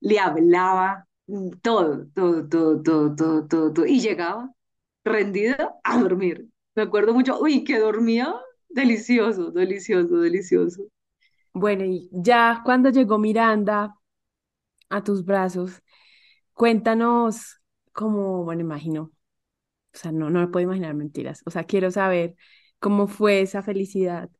[0.00, 3.86] le hablaba Mm, Todo, todo, todo, todo, todo, todo, todo.
[3.86, 4.52] Y llegaba
[5.04, 6.48] rendida a dormir.
[6.74, 8.34] Me acuerdo mucho, uy, que dormía
[8.74, 10.82] delicioso, delicioso, delicioso.
[11.52, 13.96] Bueno, y ya cuando llegó Miranda
[14.90, 15.82] a tus brazos,
[16.54, 17.60] cuéntanos
[17.92, 19.04] cómo, bueno, imagino,
[19.94, 22.36] o sea, no, no me puedo imaginar mentiras, o sea, quiero saber
[22.80, 24.30] cómo fue esa felicidad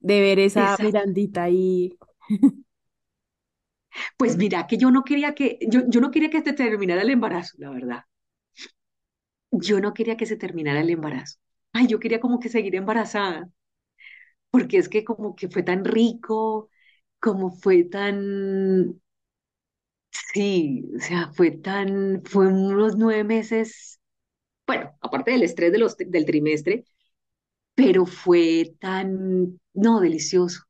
[0.00, 1.98] de ver esa Esa, Mirandita ahí.
[4.16, 7.10] pues mira, que yo no quería que, yo, yo no quería que se terminara el
[7.10, 8.04] embarazo, la verdad.
[9.52, 11.38] Yo no quería que se terminara el embarazo.
[11.72, 13.48] Ay, yo quería como que seguir embarazada,
[14.52, 16.70] porque es que como que fue tan rico,
[17.20, 19.00] como fue tan,
[20.34, 24.00] sí, o sea, fue tan, fue unos nueve meses,
[24.66, 26.84] bueno, aparte del estrés de los, del trimestre,
[27.74, 30.62] pero fue tan, no, delicioso,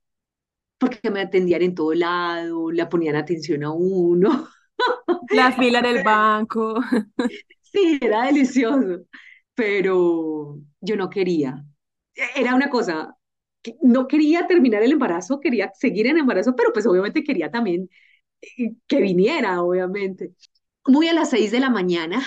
[0.79, 4.49] porque me atendían en todo lado, le ponían atención a uno.
[5.31, 6.81] La fila en el banco.
[7.63, 9.05] Sí, era delicioso,
[9.55, 11.65] pero yo no quería.
[12.37, 13.17] Era una cosa,
[13.83, 17.91] no quería terminar el embarazo, quería seguir en embarazo, pero pues obviamente quería también
[18.43, 20.35] eh, que viniera, obviamente.
[20.87, 22.23] Muy a las seis de la mañana,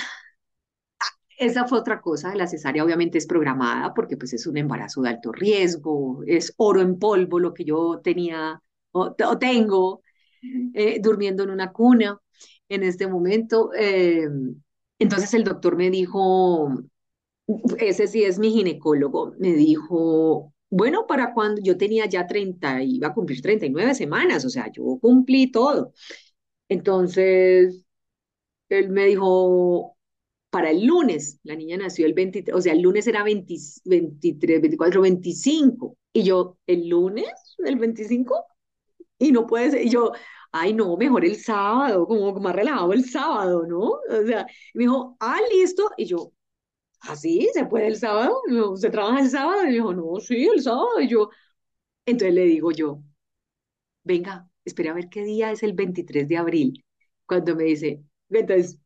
[1.37, 5.09] esa fue otra cosa, la cesárea obviamente es programada porque pues es un embarazo de
[5.09, 10.01] alto riesgo, es oro en polvo lo que yo tenía o, o tengo
[10.73, 12.19] eh, durmiendo en una cuna
[12.69, 13.71] en este momento.
[13.77, 14.27] eh,
[14.99, 16.69] entonces el doctor me dijo,
[17.79, 23.07] ese sí es mi ginecólogo, me dijo, bueno, para cuando yo tenía ya 30, iba
[23.09, 25.93] a cumplir 39 semanas, o sea, yo cumplí todo.
[26.69, 27.85] Entonces
[28.69, 29.97] Él me dijo,
[30.49, 34.61] para el lunes, la niña nació el 23, o sea, el lunes era 20 23,
[34.61, 35.97] 24, 25.
[36.13, 37.27] Y yo, ¿el lunes?
[37.59, 38.45] ¿El 25?
[39.19, 39.85] Y no puede ser.
[39.85, 40.11] Y yo,
[40.51, 43.81] ay, no, mejor el sábado, como más relajado el sábado, ¿no?
[43.91, 45.89] O sea, me dijo, ah, listo.
[45.97, 46.31] Y yo,
[47.01, 47.49] ¿así?
[47.53, 48.41] ¿Se puede el sábado?
[48.75, 49.65] ¿Se trabaja el sábado?
[49.67, 50.99] Y dijo, no, sí, el sábado.
[51.01, 51.29] Y yo,
[52.05, 53.01] entonces le digo yo,
[54.03, 56.85] venga, espera a ver qué día es el 23 de abril.
[57.25, 58.79] Cuando me dice, entonces,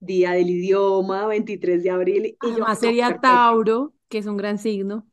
[0.00, 2.26] día del idioma, 23 de abril.
[2.40, 3.28] Y yo, no, sería perfecto.
[3.28, 5.06] Tauro, que es un gran signo.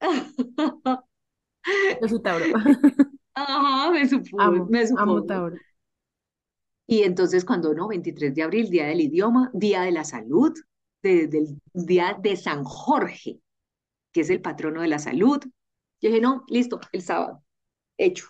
[2.00, 2.44] Yo soy Tauro.
[3.34, 5.26] Ajá, me supongo, Amo, me amo supongo.
[5.26, 5.56] Tauro.
[6.86, 10.54] Y entonces cuando no, 23 de abril, Día del Idioma, Día de la Salud,
[11.02, 13.40] de- del Día de San Jorge,
[14.12, 15.40] que es el patrono de la salud.
[16.00, 17.44] Yo dije, no, listo, el sábado,
[17.98, 18.26] hecho.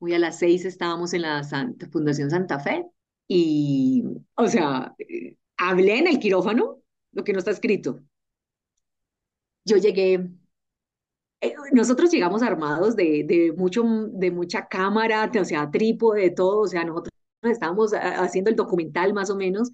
[0.00, 2.86] Muy a las seis estábamos en la Santa- Fundación Santa Fe
[3.28, 4.04] y,
[4.36, 8.00] o sea, eh, hablé en el quirófano, lo que no está escrito.
[9.64, 10.30] Yo llegué,
[11.40, 16.60] eh, nosotros llegamos armados de, de, mucho, de mucha cámara, o sea, trípode, de todo,
[16.62, 19.70] o sea, nosotros estábamos ah, haciendo el documental más o menos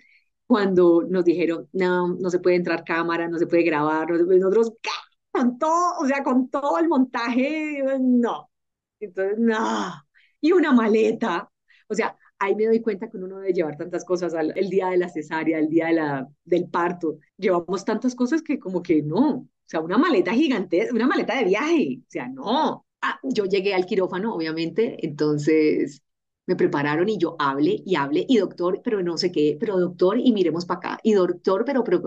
[0.51, 4.25] cuando nos dijeron, no, no se puede entrar cámara, no se puede grabar, no se
[4.25, 4.91] puede- nosotros, ¿qué?
[5.31, 8.51] Con todo, o sea, con todo el montaje, no.
[8.99, 9.93] Entonces, no.
[10.41, 11.49] Y una maleta,
[11.89, 14.69] o sea, ahí me doy cuenta que uno no debe llevar tantas cosas al, el
[14.71, 17.19] día de la cesárea, el día de la, del parto.
[17.37, 19.29] Llevamos tantas cosas que como que no.
[19.31, 21.99] O sea, una maleta gigante, una maleta de viaje.
[22.03, 22.85] O sea, no.
[23.03, 26.03] Ah, yo llegué al quirófano, obviamente, entonces
[26.51, 30.19] me prepararon y yo hablé y hablé y doctor, pero no sé qué, pero doctor
[30.19, 32.03] y miremos para acá y doctor, pero, pero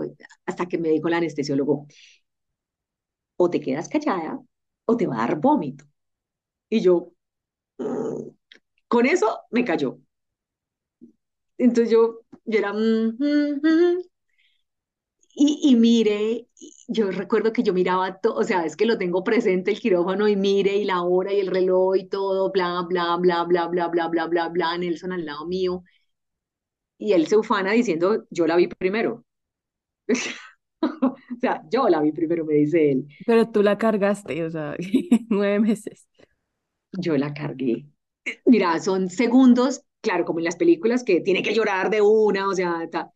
[0.46, 1.86] hasta que me dijo el anestesiólogo,
[3.36, 4.40] o te quedas callada
[4.86, 5.84] o te va a dar vómito.
[6.70, 7.12] Y yo,
[7.78, 8.28] mm,
[8.88, 9.98] con eso me cayó.
[11.58, 14.02] Entonces yo, yo era, mm, mm, mm,
[15.34, 16.48] y, y mire,
[16.88, 20.28] yo recuerdo que yo miraba todo, o sea, es que lo tengo presente el quirófano
[20.28, 23.88] y mire y la hora y el reloj y todo, bla, bla, bla, bla, bla,
[23.88, 25.82] bla, bla, bla, bla, Nelson al lado mío.
[26.98, 29.24] Y él se ufana diciendo, yo la vi primero.
[31.02, 33.08] O sea, yo la vi primero, me dice él.
[33.26, 34.76] Pero tú la cargaste, o sea,
[35.28, 36.06] nueve meses.
[36.92, 37.86] Yo la cargué.
[38.46, 42.54] Mira, son segundos, claro, como en las películas, que tiene que llorar de una, o
[42.54, 43.12] sea, ta-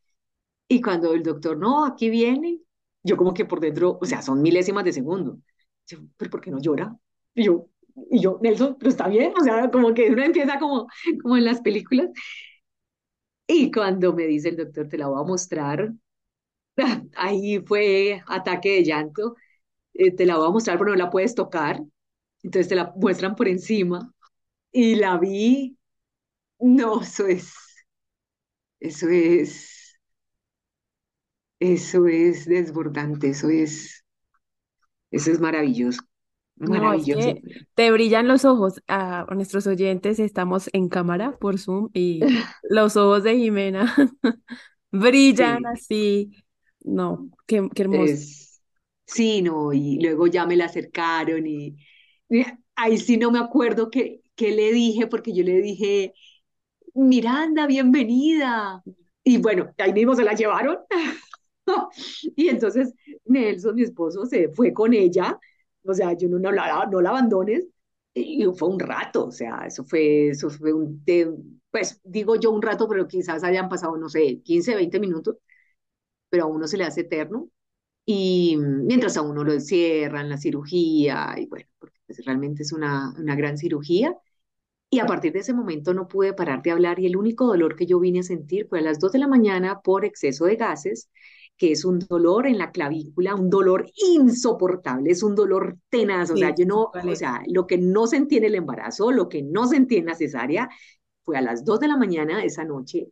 [0.68, 2.60] y cuando el doctor, no, aquí viene,
[3.02, 5.38] yo como que por dentro, o sea, son milésimas de segundo.
[5.86, 6.96] Yo, pero ¿por qué no llora?
[7.34, 7.68] Y yo,
[8.10, 10.88] yo, Nelson, pero está bien, o sea, como que uno empieza como,
[11.22, 12.10] como en las películas.
[13.46, 15.92] Y cuando me dice el doctor, te la voy a mostrar,
[17.16, 19.36] ahí fue ataque de llanto,
[19.94, 21.82] eh, te la voy a mostrar, pero no la puedes tocar.
[22.44, 24.12] Entonces te la muestran por encima
[24.72, 25.78] y la vi.
[26.60, 27.54] No, eso es,
[28.80, 29.77] eso es,
[31.60, 34.04] eso es desbordante, eso es,
[35.10, 36.00] eso es maravilloso,
[36.56, 37.40] No, es maravilloso.
[37.42, 37.42] que
[37.74, 38.82] te brillan los ojos.
[38.88, 42.26] A, a nuestros oyentes estamos en cámara por Zoom y
[42.68, 43.94] los ojos de Jimena
[44.92, 46.32] brillan Sí, así.
[46.84, 48.14] No, qué, qué hermoso.
[48.14, 48.60] es,
[49.06, 51.76] sí, no, y luego ya me la acercaron y,
[52.30, 52.44] y
[52.76, 56.14] ahí sí no me acuerdo qué, qué le dije, porque yo le dije,
[56.94, 58.82] Miranda, bienvenida.
[59.24, 60.78] Y bueno, ahí mismo se la llevaron.
[62.36, 65.38] Y entonces Nelson, mi esposo, se fue con ella.
[65.84, 67.66] O sea, yo no, no la, no la abandones.
[68.14, 71.04] Y fue un rato, o sea, eso fue, eso fue un,
[71.70, 75.36] pues digo yo un rato, pero quizás hayan pasado, no sé, 15 20 minutos,
[76.28, 77.48] pero a uno se le hace eterno.
[78.06, 83.14] Y mientras a uno lo encierran, la cirugía, y bueno, porque pues, realmente es una,
[83.18, 84.16] una gran cirugía.
[84.90, 87.76] Y a partir de ese momento no pude parar de hablar y el único dolor
[87.76, 90.56] que yo vine a sentir fue a las 2 de la mañana por exceso de
[90.56, 91.10] gases,
[91.58, 96.36] que es un dolor en la clavícula, un dolor insoportable, es un dolor tenaz, o
[96.36, 99.66] sea, yo no, o sea, lo que no sentí en el embarazo, lo que no
[99.66, 100.68] sentí en la cesárea,
[101.24, 103.08] fue a las 2 de la mañana de esa noche,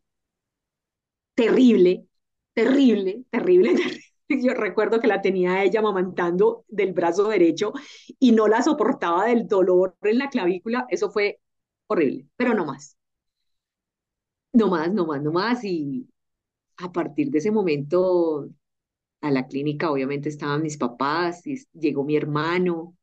[1.35, 2.07] terrible,
[2.55, 4.03] terrible, terrible, terrible.
[4.29, 7.73] Yo recuerdo que la tenía ella mamantando del brazo derecho
[8.19, 10.87] y no la soportaba del dolor en la clavícula.
[10.89, 11.41] Eso fue
[11.87, 12.97] horrible, pero no más,
[14.53, 15.65] no más, no más, no más.
[15.65, 16.09] Y
[16.79, 18.49] a partir de ese momento
[19.21, 22.97] a la clínica obviamente estaban mis papás, y llegó mi hermano,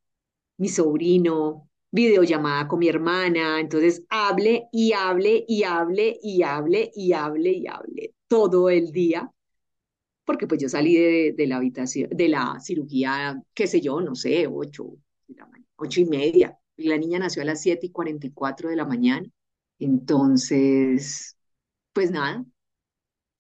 [0.58, 3.60] mi sobrino, videollamada con mi hermana.
[3.60, 9.32] Entonces hable y hable y hable y hable y hable y hable todo el día
[10.26, 14.48] porque pues yo salí de, la habitación, de la cirugía, qué sé yo, no sé,
[14.48, 14.98] ocho,
[15.76, 16.58] ocho y media.
[16.78, 19.28] Y la niña nació a las siete y cuarenta y cuatro de la mañana.
[19.80, 21.38] Entonces,
[21.94, 22.46] pues nada,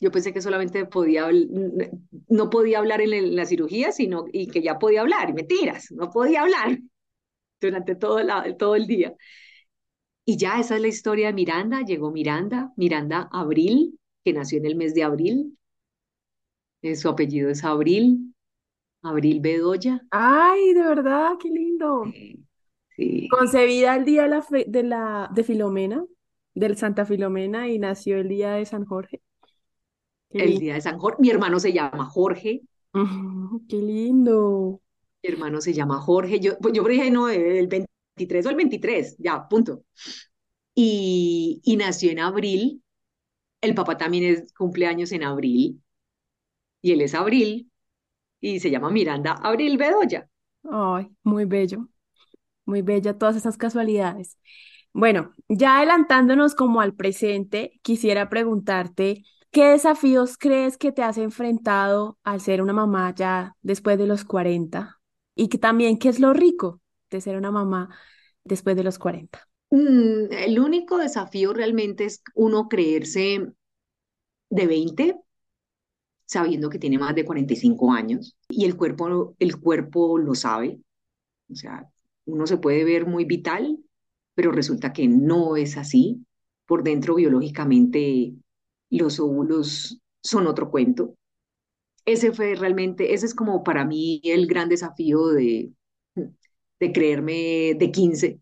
[0.03, 1.29] Yo pensé que solamente podía,
[2.27, 5.29] no podía hablar en la cirugía, sino y que ya podía hablar.
[5.29, 6.77] Y mentiras, no podía hablar
[7.61, 8.19] durante todo,
[8.57, 9.15] todo el día.
[10.25, 11.83] Y ya esa es la historia de Miranda.
[11.83, 15.57] Llegó Miranda, Miranda Abril, que nació en el mes de abril.
[16.81, 18.35] Eh, su apellido es Abril,
[19.03, 20.01] Abril Bedoya.
[20.11, 22.03] Ay, de verdad, qué lindo.
[22.97, 23.29] Sí.
[23.29, 26.03] Concebida el día de la, de la de Filomena,
[26.55, 29.22] del Santa Filomena, y nació el día de San Jorge.
[30.33, 31.17] El día de San Jorge.
[31.21, 32.61] Mi hermano se llama Jorge.
[33.67, 34.81] qué lindo.
[35.23, 36.39] Mi hermano se llama Jorge.
[36.39, 39.83] Yo, pues yo dije, no, el 23 o el 23, ya, punto.
[40.75, 42.83] Y, y nació en abril.
[43.61, 45.81] El papá también es cumpleaños en abril.
[46.81, 47.71] Y él es Abril.
[48.41, 50.29] Y se llama Miranda Abril Bedoya.
[50.69, 51.87] Ay, muy bello.
[52.65, 54.37] Muy bella todas esas casualidades.
[54.93, 59.23] Bueno, ya adelantándonos como al presente, quisiera preguntarte,
[59.53, 64.25] ¿qué desafíos crees que te has enfrentado al ser una mamá ya después de los
[64.25, 64.99] 40?
[65.35, 66.81] Y que también, ¿qué es lo rico
[67.11, 67.95] de ser una mamá
[68.43, 69.47] después de los 40?
[69.69, 73.47] Mm, el único desafío realmente es uno creerse
[74.49, 75.19] de 20,
[76.25, 80.79] sabiendo que tiene más de 45 años y el cuerpo, el cuerpo lo sabe.
[81.51, 81.87] O sea,
[82.25, 83.77] uno se puede ver muy vital,
[84.33, 86.25] pero resulta que no es así.
[86.65, 88.33] Por dentro, biológicamente,
[88.99, 91.15] los óvulos son otro cuento.
[92.05, 95.73] Ese fue realmente, ese es como para mí el gran desafío de,
[96.79, 98.39] de creerme de 15,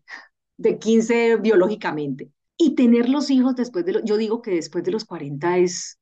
[0.56, 2.30] de 15 biológicamente.
[2.56, 5.98] Y tener los hijos después de, yo digo que después de los 40 es,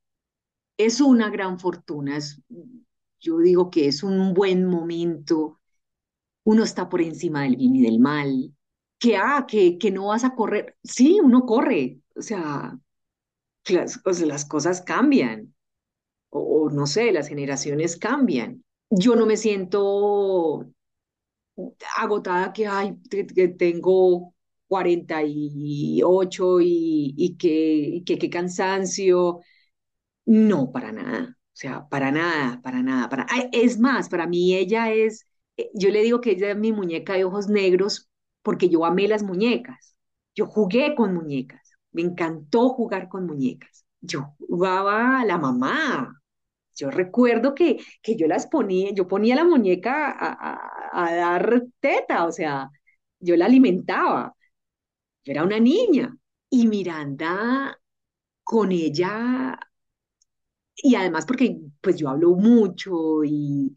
[0.79, 2.43] es una gran fortuna, es,
[3.21, 5.61] yo digo que es un buen momento
[6.45, 8.55] uno está por encima del bien y del mal,
[8.99, 10.77] que, ah, que, que no vas a correr.
[10.83, 12.79] Sí, uno corre, o sea,
[13.71, 15.55] las, las cosas cambian,
[16.31, 18.65] o, no sé, las generaciones cambian.
[18.91, 20.67] Yo no me siento
[21.97, 24.35] agotada que, ay, que, tengo
[24.69, 27.49] 48 y, y que,
[27.97, 29.41] y que qué cansancio.
[30.27, 31.37] No, para nada.
[31.39, 33.09] O sea, para nada, para nada.
[33.09, 33.27] Para...
[33.53, 35.27] es más, para mí ella es
[35.61, 38.09] eh, yo le digo que ella es mi muñeca de ojos negros
[38.43, 39.97] porque yo amé las muñecas.
[40.35, 41.60] Yo jugué con muñecas.
[41.93, 43.85] Me encantó jugar con muñecas.
[44.01, 46.23] Yo jugaba a la mamá.
[46.77, 52.27] Yo recuerdo que, que yo las ponía, yo ponía la muñeca a, a dar teta,
[52.27, 52.71] o sea,
[53.21, 54.35] yo la alimentaba.
[55.25, 56.17] Yo era una niña.
[56.51, 57.79] Y Miranda
[58.45, 59.59] con ella,
[60.77, 63.75] y además porque pues yo hablo mucho y,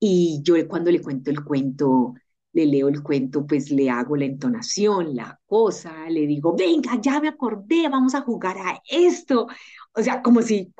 [0.00, 2.14] y yo cuando le cuento el cuento,
[2.56, 7.20] le leo el cuento, pues le hago la entonación, la cosa, le digo, venga, ya
[7.20, 9.46] me acordé, vamos a jugar a esto.
[9.94, 10.72] O sea, como si,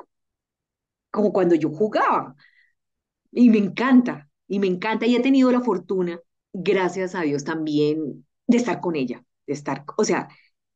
[1.11, 2.35] como cuando yo jugaba.
[3.31, 6.21] Y me encanta, y me encanta, y he tenido la fortuna,
[6.53, 10.29] gracias a Dios también, de estar con ella, de estar, o sea,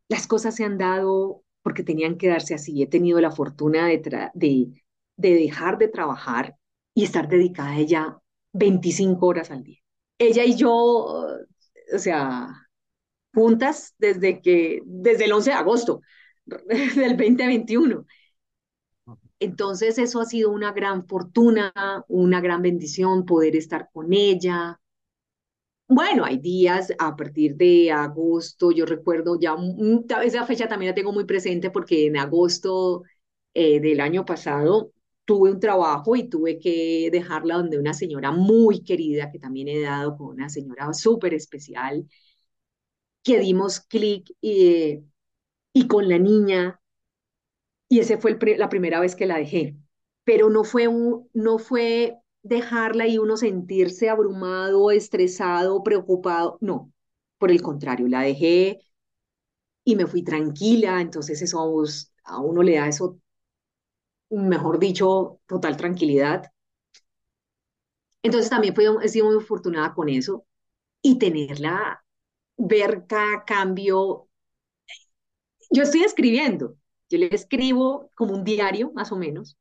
[0.10, 2.84] las cosas se han dado porque tenían que darse así.
[2.84, 4.00] He tenido la fortuna de,
[4.36, 4.86] de,
[5.18, 6.58] de dejar de trabajar
[6.96, 8.20] y estar dedicada a ella
[8.54, 9.81] 25 horas al día.
[10.22, 12.48] Ella y yo, o sea,
[13.34, 16.02] juntas desde que, desde el 11 de agosto
[16.46, 18.06] del 2021.
[19.40, 21.74] Entonces eso ha sido una gran fortuna,
[22.08, 24.80] una gran bendición poder estar con ella.
[25.88, 29.56] Bueno, hay días a partir de agosto, yo recuerdo ya,
[30.24, 33.04] esa fecha también la tengo muy presente porque en agosto
[33.54, 34.92] eh, del año pasado
[35.26, 39.82] tuve un trabajo y tuve que dejarla donde una señora muy querida, que también he
[39.82, 42.08] dado con una señora súper especial,
[43.24, 45.04] que dimos clic y,
[45.88, 46.80] con la niña,
[47.90, 49.76] y ese fue la primera vez que la dejé,
[50.24, 56.92] pero no fue, un, no fue dejarla y uno sentirse abrumado, estresado, preocupado, no,
[57.38, 58.80] por el contrario, la dejé
[59.84, 61.60] y me fui tranquila, entonces eso
[62.24, 63.20] a uno le da eso
[64.32, 66.52] mejor dicho, total tranquilidad.
[68.24, 70.46] Entonces también fui, he sido muy afortunada con eso
[71.02, 72.04] y tenerla,
[72.58, 74.28] ver cada cambio.
[75.72, 76.76] Yo estoy escribiendo,
[77.10, 79.58] yo le escribo como un diario, más o menos.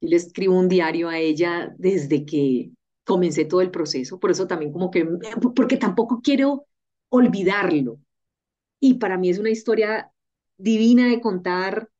[0.00, 2.70] Yo le escribo un diario a ella desde que
[3.04, 5.06] comencé todo el proceso, por eso también como que,
[5.54, 6.66] porque tampoco quiero
[7.10, 7.98] olvidarlo.
[8.80, 10.10] Y para mí es una historia
[10.56, 11.90] divina de contar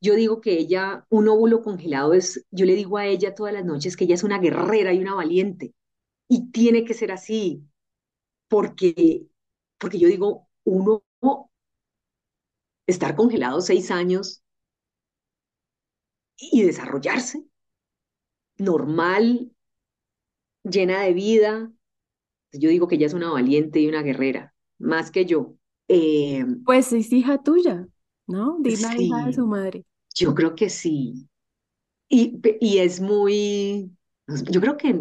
[0.00, 3.64] yo digo que ella, un óvulo congelado es, yo le digo a ella todas las
[3.64, 5.74] noches que ella es una guerrera y una valiente.
[6.28, 7.64] Y tiene que ser así,
[8.48, 9.26] porque,
[9.78, 11.04] porque yo digo, uno
[12.88, 14.42] estar congelado seis años
[16.38, 17.44] y desarrollarse
[18.58, 19.50] normal,
[20.64, 21.72] llena de vida.
[22.52, 25.56] Yo digo que ella es una valiente y una guerrera, más que yo.
[25.88, 27.88] Eh, Pues es hija tuya,
[28.26, 28.58] ¿no?
[28.60, 29.84] Digna hija de su madre.
[30.14, 31.28] yo creo que sí.
[32.08, 33.92] Y, y es muy,
[34.50, 35.00] yo creo que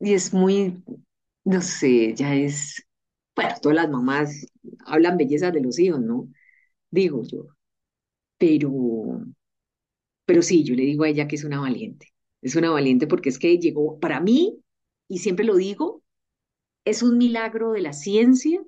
[0.00, 0.82] y es muy,
[1.44, 2.84] no sé, ya es,
[3.36, 4.46] bueno, todas las mamás
[4.86, 6.28] hablan bellezas de los hijos, ¿no?
[6.90, 7.48] Digo yo,
[8.38, 8.70] pero,
[10.24, 12.08] pero sí, yo le digo a ella que es una valiente.
[12.42, 14.62] Es una valiente porque es que llegó, para mí,
[15.08, 16.02] y siempre lo digo,
[16.84, 18.62] es un milagro de la ciencia,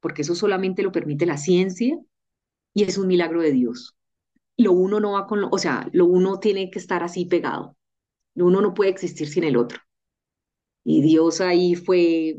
[0.00, 1.98] porque eso solamente lo permite la ciencia,
[2.74, 3.96] y es un milagro de Dios.
[4.56, 7.76] Lo uno no va con lo, o sea, lo uno tiene que estar así pegado.
[8.34, 9.80] Lo uno no puede existir sin el otro.
[10.84, 12.36] Y Dios ahí fue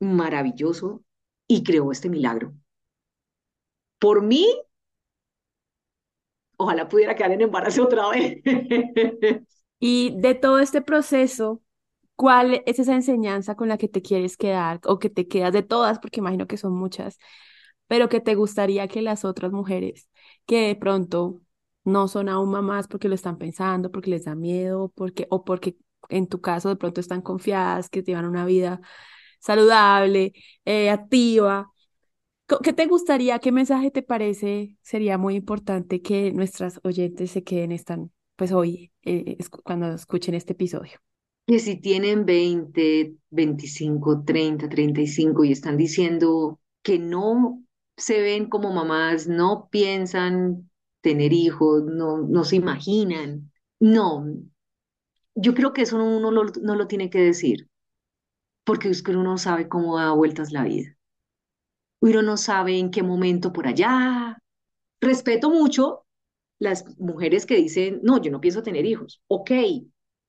[0.00, 1.02] maravilloso
[1.46, 2.54] y creó este milagro.
[3.98, 4.46] Por mí,
[6.56, 8.42] ojalá pudiera quedar en embarazo otra vez.
[9.78, 11.62] Y de todo este proceso,
[12.14, 15.62] ¿cuál es esa enseñanza con la que te quieres quedar o que te quedas de
[15.62, 17.18] todas, porque imagino que son muchas,
[17.86, 20.08] pero que te gustaría que las otras mujeres
[20.46, 21.40] que de pronto
[21.84, 25.76] no son aún mamás porque lo están pensando, porque les da miedo, porque o porque
[26.08, 28.80] en tu caso de pronto están confiadas, que llevan una vida
[29.40, 30.32] saludable,
[30.64, 31.70] eh, activa.
[32.62, 37.72] ¿Qué te gustaría, qué mensaje te parece sería muy importante que nuestras oyentes se queden
[37.72, 40.92] están, pues hoy, eh, cuando escuchen este episodio?
[41.46, 47.62] Que si tienen 20, 25, 30, 35 y están diciendo que no
[47.96, 50.70] se ven como mamás, no piensan
[51.00, 53.52] tener hijos, no, no se imaginan.
[53.80, 54.26] No,
[55.34, 57.68] yo creo que eso uno no lo tiene que decir,
[58.64, 60.96] porque uno no sabe cómo da vueltas la vida.
[62.00, 64.38] Uno no sabe en qué momento por allá.
[65.00, 66.06] Respeto mucho
[66.58, 69.22] las mujeres que dicen, no, yo no pienso tener hijos.
[69.28, 69.52] Ok,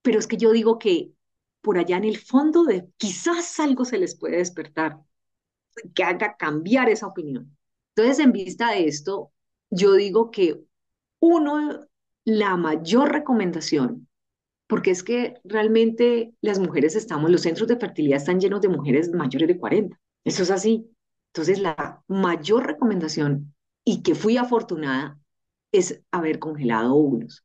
[0.01, 1.13] pero es que yo digo que
[1.61, 4.99] por allá en el fondo de quizás algo se les puede despertar,
[5.95, 7.56] que haga cambiar esa opinión.
[7.97, 9.31] Entonces, en vista de esto,
[9.71, 10.61] yo digo que
[11.19, 11.87] uno,
[12.25, 14.07] la mayor recomendación,
[14.67, 19.09] porque es que realmente las mujeres estamos, los centros de fertilidad están llenos de mujeres
[19.09, 19.99] mayores de 40.
[20.25, 20.91] Eso es así.
[21.33, 25.19] Entonces, la mayor recomendación, y que fui afortunada,
[25.71, 27.43] es haber congelado óvulos.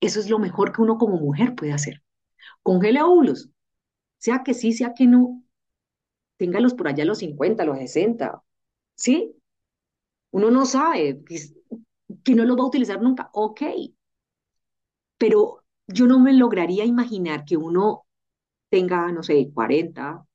[0.00, 2.04] Eso es lo mejor que uno como mujer puede hacer.
[2.62, 3.50] Congele óvulos,
[4.16, 5.42] sea que sí, sea que no,
[6.36, 8.42] téngalos por allá a los 50, a los 60,
[8.94, 9.34] ¿sí?
[10.32, 11.22] Uno no sabe
[12.24, 13.62] que, no los va a utilizar nunca, ok,
[15.18, 18.06] pero yo no me lograría imaginar que uno
[18.70, 20.26] tenga, no sé, 40,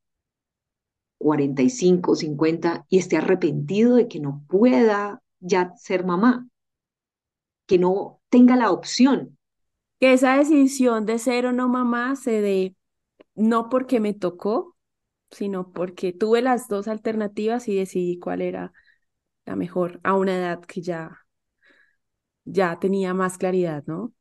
[1.17, 6.47] 45, 50 y esté arrepentido de que no pueda ya ser mamá,
[7.65, 9.37] que no tenga la opción.
[9.99, 12.75] Que esa decisión de ser o no mamá se dé
[13.35, 14.75] no porque me tocó,
[15.31, 18.73] sino porque tuve las dos alternativas y decidí cuál era
[19.45, 21.25] la mejor a una edad que ya,
[22.45, 24.13] ya tenía más claridad, ¿no?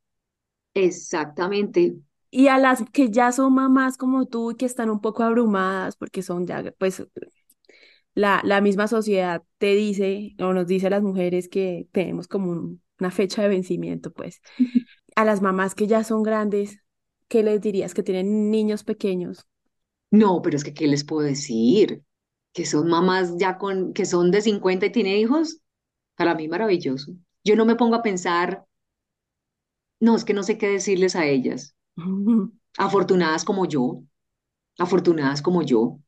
[0.75, 1.83] Exactamente,
[2.31, 5.97] Y a las que ya son mamás como tú y que están un poco abrumadas
[5.97, 7.03] porque son ya, pues
[8.14, 12.51] la, la misma sociedad te dice o nos dice a las mujeres que tenemos como
[12.53, 14.41] un- una fecha de vencimiento, pues.
[15.16, 16.81] A las mamás que ya son grandes,
[17.29, 17.95] ¿qué les dirías?
[17.95, 19.47] Que tienen niños pequeños.
[20.11, 22.03] No, pero es que, ¿qué les puedo decir?
[22.55, 25.59] Que son mamás ya con, que son de 50 y tienen hijos,
[26.16, 27.12] para mí maravilloso.
[27.44, 28.66] Yo no me pongo a pensar,
[30.00, 31.74] no, es que no sé qué decirles a ellas.
[32.78, 34.02] Afortunadas como yo,
[34.78, 35.98] afortunadas como yo,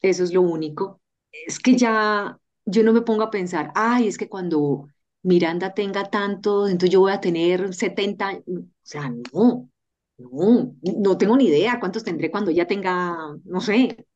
[0.00, 1.00] eso es lo único.
[1.46, 4.88] Es que ya yo no me pongo a pensar, ay, es que cuando
[5.22, 8.44] Miranda tenga tanto, entonces yo voy a tener 70 años.
[8.48, 9.70] O sea, no,
[10.18, 14.06] no, no tengo ni idea cuántos tendré cuando ella tenga, no sé,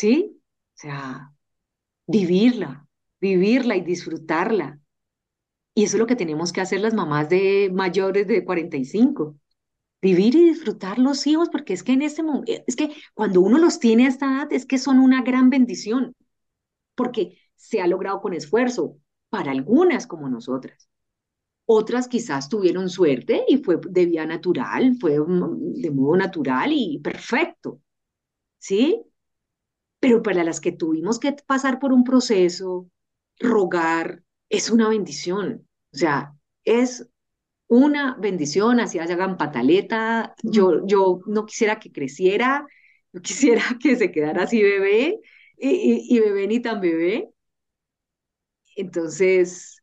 [0.00, 0.40] ¿sí?
[0.76, 1.34] O sea,
[2.06, 2.88] vivirla,
[3.20, 4.80] vivirla y disfrutarla.
[5.74, 9.36] Y eso es lo que tenemos que hacer las mamás de mayores de 45,
[10.00, 13.58] vivir y disfrutar los hijos, porque es que en este momento, es que cuando uno
[13.58, 16.14] los tiene a esta edad, es que son una gran bendición,
[16.94, 18.96] porque se ha logrado con esfuerzo
[19.28, 20.88] para algunas como nosotras.
[21.66, 27.00] Otras quizás tuvieron suerte y fue de vía natural, fue mm, de modo natural y
[27.00, 27.82] perfecto,
[28.58, 29.04] ¿sí?
[30.00, 32.88] Pero para las que tuvimos que pasar por un proceso,
[33.38, 35.68] rogar, es una bendición.
[35.92, 36.34] O sea,
[36.64, 37.06] es
[37.68, 40.34] una bendición, así hagan pataleta.
[40.44, 42.66] Yo, yo no quisiera que creciera,
[43.12, 45.20] yo quisiera que se quedara así bebé
[45.58, 47.30] y, y, y bebé ni tan bebé.
[48.76, 49.82] Entonces,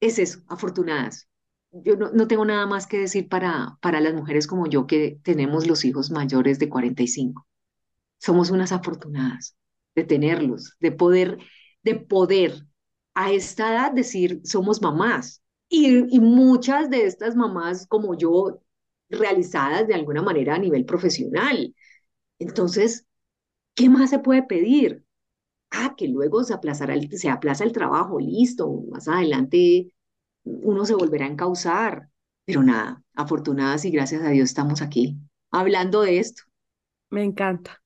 [0.00, 1.28] es eso, afortunadas.
[1.72, 5.68] yo no, tengo nada más que decir para, para las mujeres como yo que tenemos
[5.68, 7.47] los hijos mayores de 45.
[8.18, 9.56] Somos unas afortunadas
[9.94, 11.38] de tenerlos, de poder,
[11.82, 12.66] de poder
[13.14, 15.42] a esta edad decir somos mamás.
[15.68, 18.62] Y, muchas de estas mamás como yo
[19.10, 21.74] realizadas de alguna manera a nivel profesional.
[22.38, 23.06] Entonces,
[23.74, 25.04] ¿qué más se puede pedir?
[25.70, 29.92] Ah, que luego se, aplazará se aplaza el trabajo, listo, más adelante
[30.44, 32.08] uno se volverá a encauzar.
[32.44, 35.18] Pero nada, afortunadas y gracias a Dios estamos aquí
[35.50, 36.44] hablando de esto.
[37.10, 37.82] Me encanta.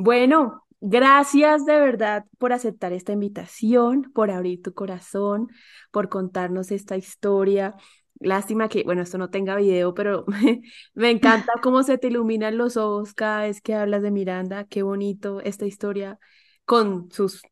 [0.00, 5.48] Bueno, gracias de verdad por aceptar esta invitación, por abrir tu corazón,
[5.90, 7.74] por contarnos esta historia.
[8.20, 10.24] Lástima que, bueno, esto no tenga video, pero
[10.94, 14.66] me encanta cómo se te iluminan los ojos cada vez que hablas de Miranda.
[14.66, 16.16] Qué bonito esta historia
[16.64, 17.42] con sus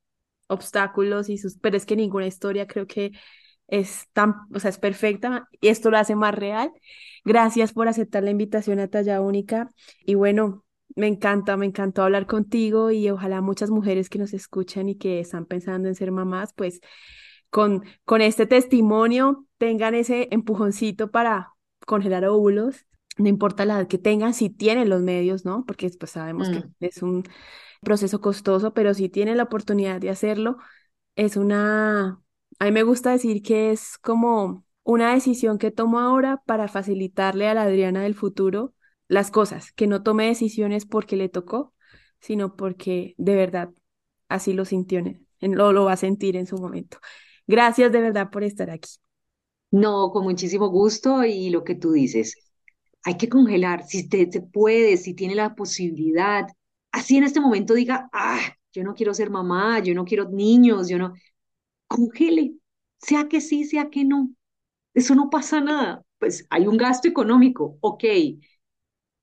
[0.47, 3.11] obstáculos y sus, pero es que ninguna historia creo que
[3.67, 6.71] es tan, o sea, es perfecta y esto lo hace más real.
[7.25, 9.69] Gracias por aceptar la invitación a Talla Única
[10.05, 10.66] y bueno,
[10.97, 15.21] me encanta, me encantó hablar contigo y ojalá muchas mujeres que nos escuchan y que
[15.21, 16.81] están pensando en ser mamás, pues
[17.51, 21.53] con, con este testimonio tengan ese empujoncito para
[21.87, 22.87] congelar óvulos,
[23.19, 25.65] no importa la edad que tengan, si tienen los medios, ¿no?
[25.65, 26.75] Porque pues sabemos que mm.
[26.81, 27.23] es un
[27.83, 30.57] proceso costoso, pero si tienen la oportunidad de hacerlo,
[31.15, 32.21] es una
[32.59, 37.49] a mí me gusta decir que es como una decisión que tomo ahora para facilitarle
[37.49, 38.73] a la Adriana del futuro
[39.09, 41.75] las cosas, que no tome decisiones porque le tocó,
[42.21, 43.71] sino porque de verdad
[44.29, 45.03] así lo sintió,
[45.41, 46.99] lo, lo va a sentir en su momento.
[47.47, 48.91] Gracias de verdad por estar aquí.
[49.71, 52.37] No, con muchísimo gusto y lo que tú dices,
[53.05, 56.47] hay que congelar, si usted se puede, si tiene la posibilidad,
[56.93, 58.41] así en este momento diga, ah,
[58.73, 61.15] yo no quiero ser mamá, yo no quiero niños, yo no,
[61.89, 62.55] congele,
[62.99, 64.31] sea que sí, sea que no.
[64.95, 66.05] Eso no pasa nada.
[66.19, 68.05] Pues hay un gasto económico, ok,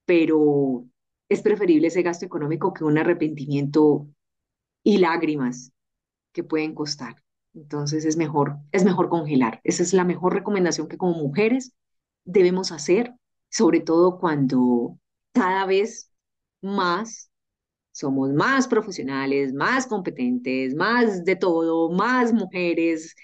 [0.05, 0.85] pero
[1.29, 4.07] es preferible ese gasto económico que un arrepentimiento
[4.83, 5.71] y lágrimas
[6.33, 7.17] que pueden costar.
[7.53, 9.61] Entonces es mejor, es mejor congelar.
[9.63, 11.73] Esa es la mejor recomendación que como mujeres
[12.25, 13.13] debemos hacer,
[13.49, 14.97] sobre todo cuando
[15.33, 16.11] cada vez
[16.61, 17.29] más
[17.91, 23.15] somos más profesionales, más competentes, más de todo, más mujeres.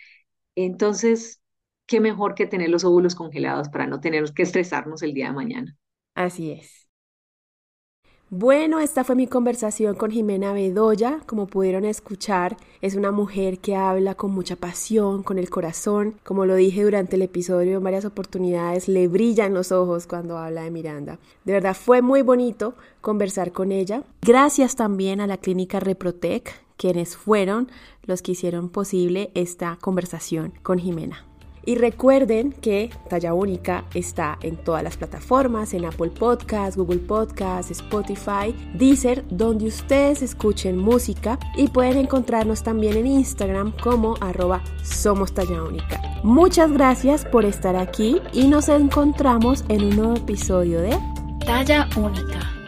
[0.55, 1.41] Entonces,
[1.88, 5.34] qué mejor que tener los óvulos congelados para no tener que estresarnos el día de
[5.34, 5.78] mañana.
[6.20, 6.89] Así es.
[8.30, 11.22] Bueno, esta fue mi conversación con Jimena Bedoya.
[11.26, 16.15] Como pudieron escuchar, es una mujer que habla con mucha pasión, con el corazón.
[16.26, 20.63] Como lo dije durante el episodio en varias oportunidades, le brillan los ojos cuando habla
[20.63, 21.20] de Miranda.
[21.45, 24.03] De verdad fue muy bonito conversar con ella.
[24.22, 27.72] Gracias también a la clínica Reprotec, quienes fueron
[28.03, 31.28] los que hicieron posible esta conversación con Jimena.
[31.70, 37.70] Y recuerden que Talla Única está en todas las plataformas, en Apple Podcasts, Google Podcasts,
[37.70, 45.32] Spotify, Deezer, donde ustedes escuchen música y pueden encontrarnos también en Instagram como arroba Somos
[45.32, 46.01] Talla Única.
[46.24, 50.97] Muchas gracias por estar aquí y nos encontramos en un nuevo episodio de
[51.45, 52.59] Talla Única.